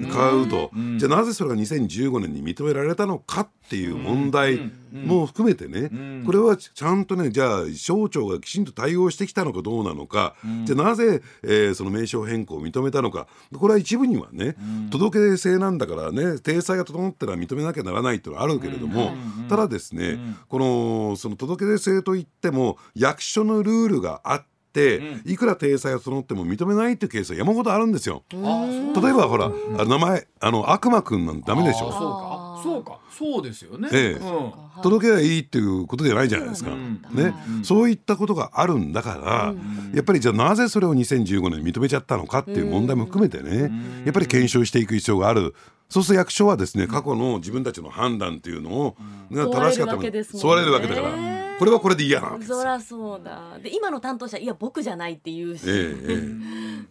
[0.00, 5.90] ね変わると、じゃあなぜそれが2015年に認められたのかっていう問題も含めてね、
[6.26, 14.56] これはちゃんとねじゃあ省庁がきちんと対応してきたのかどうなのか、じゃあなぜ、えーその名称変更を認めたのかこれは一部にはね、
[14.90, 19.14] 届け出制なんだからね体裁が整ったら認めなきゃならないっていうのはあるけれども、
[19.48, 20.18] ただですね、
[20.50, 24.44] このその届け出制といっても役所のルールがあっ
[24.74, 28.22] て、いくら体裁が整っても認めないっていうケースは山ほどあるんですよ。
[28.30, 28.42] 例え
[29.14, 32.41] ばほら、あ名前あの悪魔くんなんてダメでしょ。
[32.62, 32.98] あそうか。
[33.10, 33.88] そうですよね。
[33.92, 34.20] ええ。
[34.20, 34.52] うん。
[34.82, 36.70] 届けばいいっていうことじゃないじゃないですか。
[36.70, 39.54] ね、そういったことがあるんだから、
[39.94, 43.70] やっぱりじゃあなぜそれを2015年に認めちゃったのかっていう問題も含めてね、
[44.04, 45.54] やっぱり検証していく必要がある。
[45.88, 48.96] そうすると役所はですね、過去の自分たちの判断っていうのを、
[49.30, 50.42] が正しかった問われるわけですもんね。
[50.42, 51.31] 問われるわけだから、
[51.62, 52.56] これはこれで嫌なわけですよ。
[52.56, 53.56] そらそうだ。
[53.62, 56.18] で今の担当者いや僕じゃないって言うし、えええ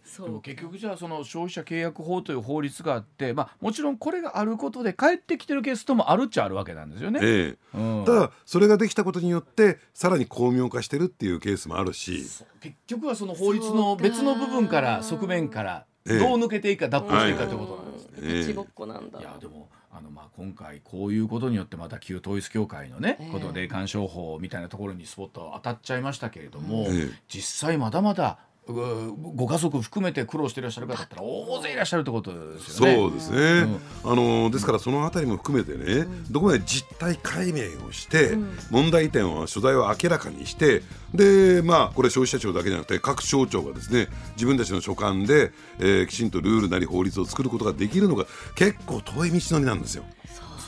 [0.02, 7.20] そでもう結局じゃあその消費者契約法という法律があって、まあ、もちろんこれがあることで返ってきてるケースともあるっちゃあるわけなんですよね。
[7.22, 7.78] ええ。
[7.78, 8.04] うん。
[8.06, 12.24] ただそれができたことによってさらに巧妙化してるっていうケースもあるし、
[12.60, 16.18] 結局はその法律の別の部分から側面からええ。
[16.18, 18.10] どう抜けていいか脱法していくかということなんですね。
[18.22, 19.20] ええごっこなんだ。
[19.20, 23.30] いやでもあのまあ今回こういうことによってまた旧統一教会のね、ええ。
[23.30, 27.18] こと霊感商法みたいなところにスポット当たっちゃいましたけれども、ええ。
[27.28, 32.94] 実際まだまだご家族含めて苦労していらっしゃる方だったら大勢いらっしゃるってことですよね。
[32.94, 33.38] そうですね、
[34.04, 40.82] うん、あのですからそのあたりも含めてね、うん、どこまで実態解明をして、うん、問題点は所在を明らかにして
[41.12, 44.06] でまあこれ消費者庁だけじゃなくて各省庁がですね
[44.36, 45.50] 自分たちの所管で、
[45.80, 50.04] えー、きちんとルールなり法律を作ることができるのが結構遠い道のりなんですよ。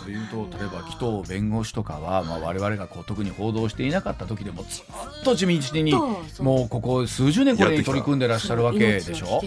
[0.04, 9.40] というと例えば紀藤弁護士とかは、まあ、我々がこう特に報道していなかった時でもずっと地道にもうここ数十年これに取り組んでらっしゃるわけでしょ。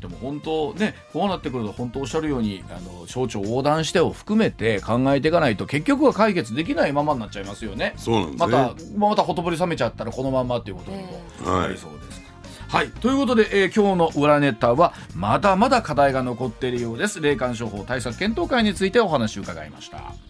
[0.00, 7.94] でも本当ねこうなってくると本当おっしゃるようにあの省庁横断してを含めて考えていかないと結局は解決できないままになっちゃいますよね。
[7.96, 11.97] そうなんですねまたまたほとぼり冷めちゃったらこのままっていうことにもなりそう。
[12.68, 20.27] はい、ということで、えー、今日の裏ネタはまだまだ課題が残っているようです霊感商法対策検討会についてお話を伺いました。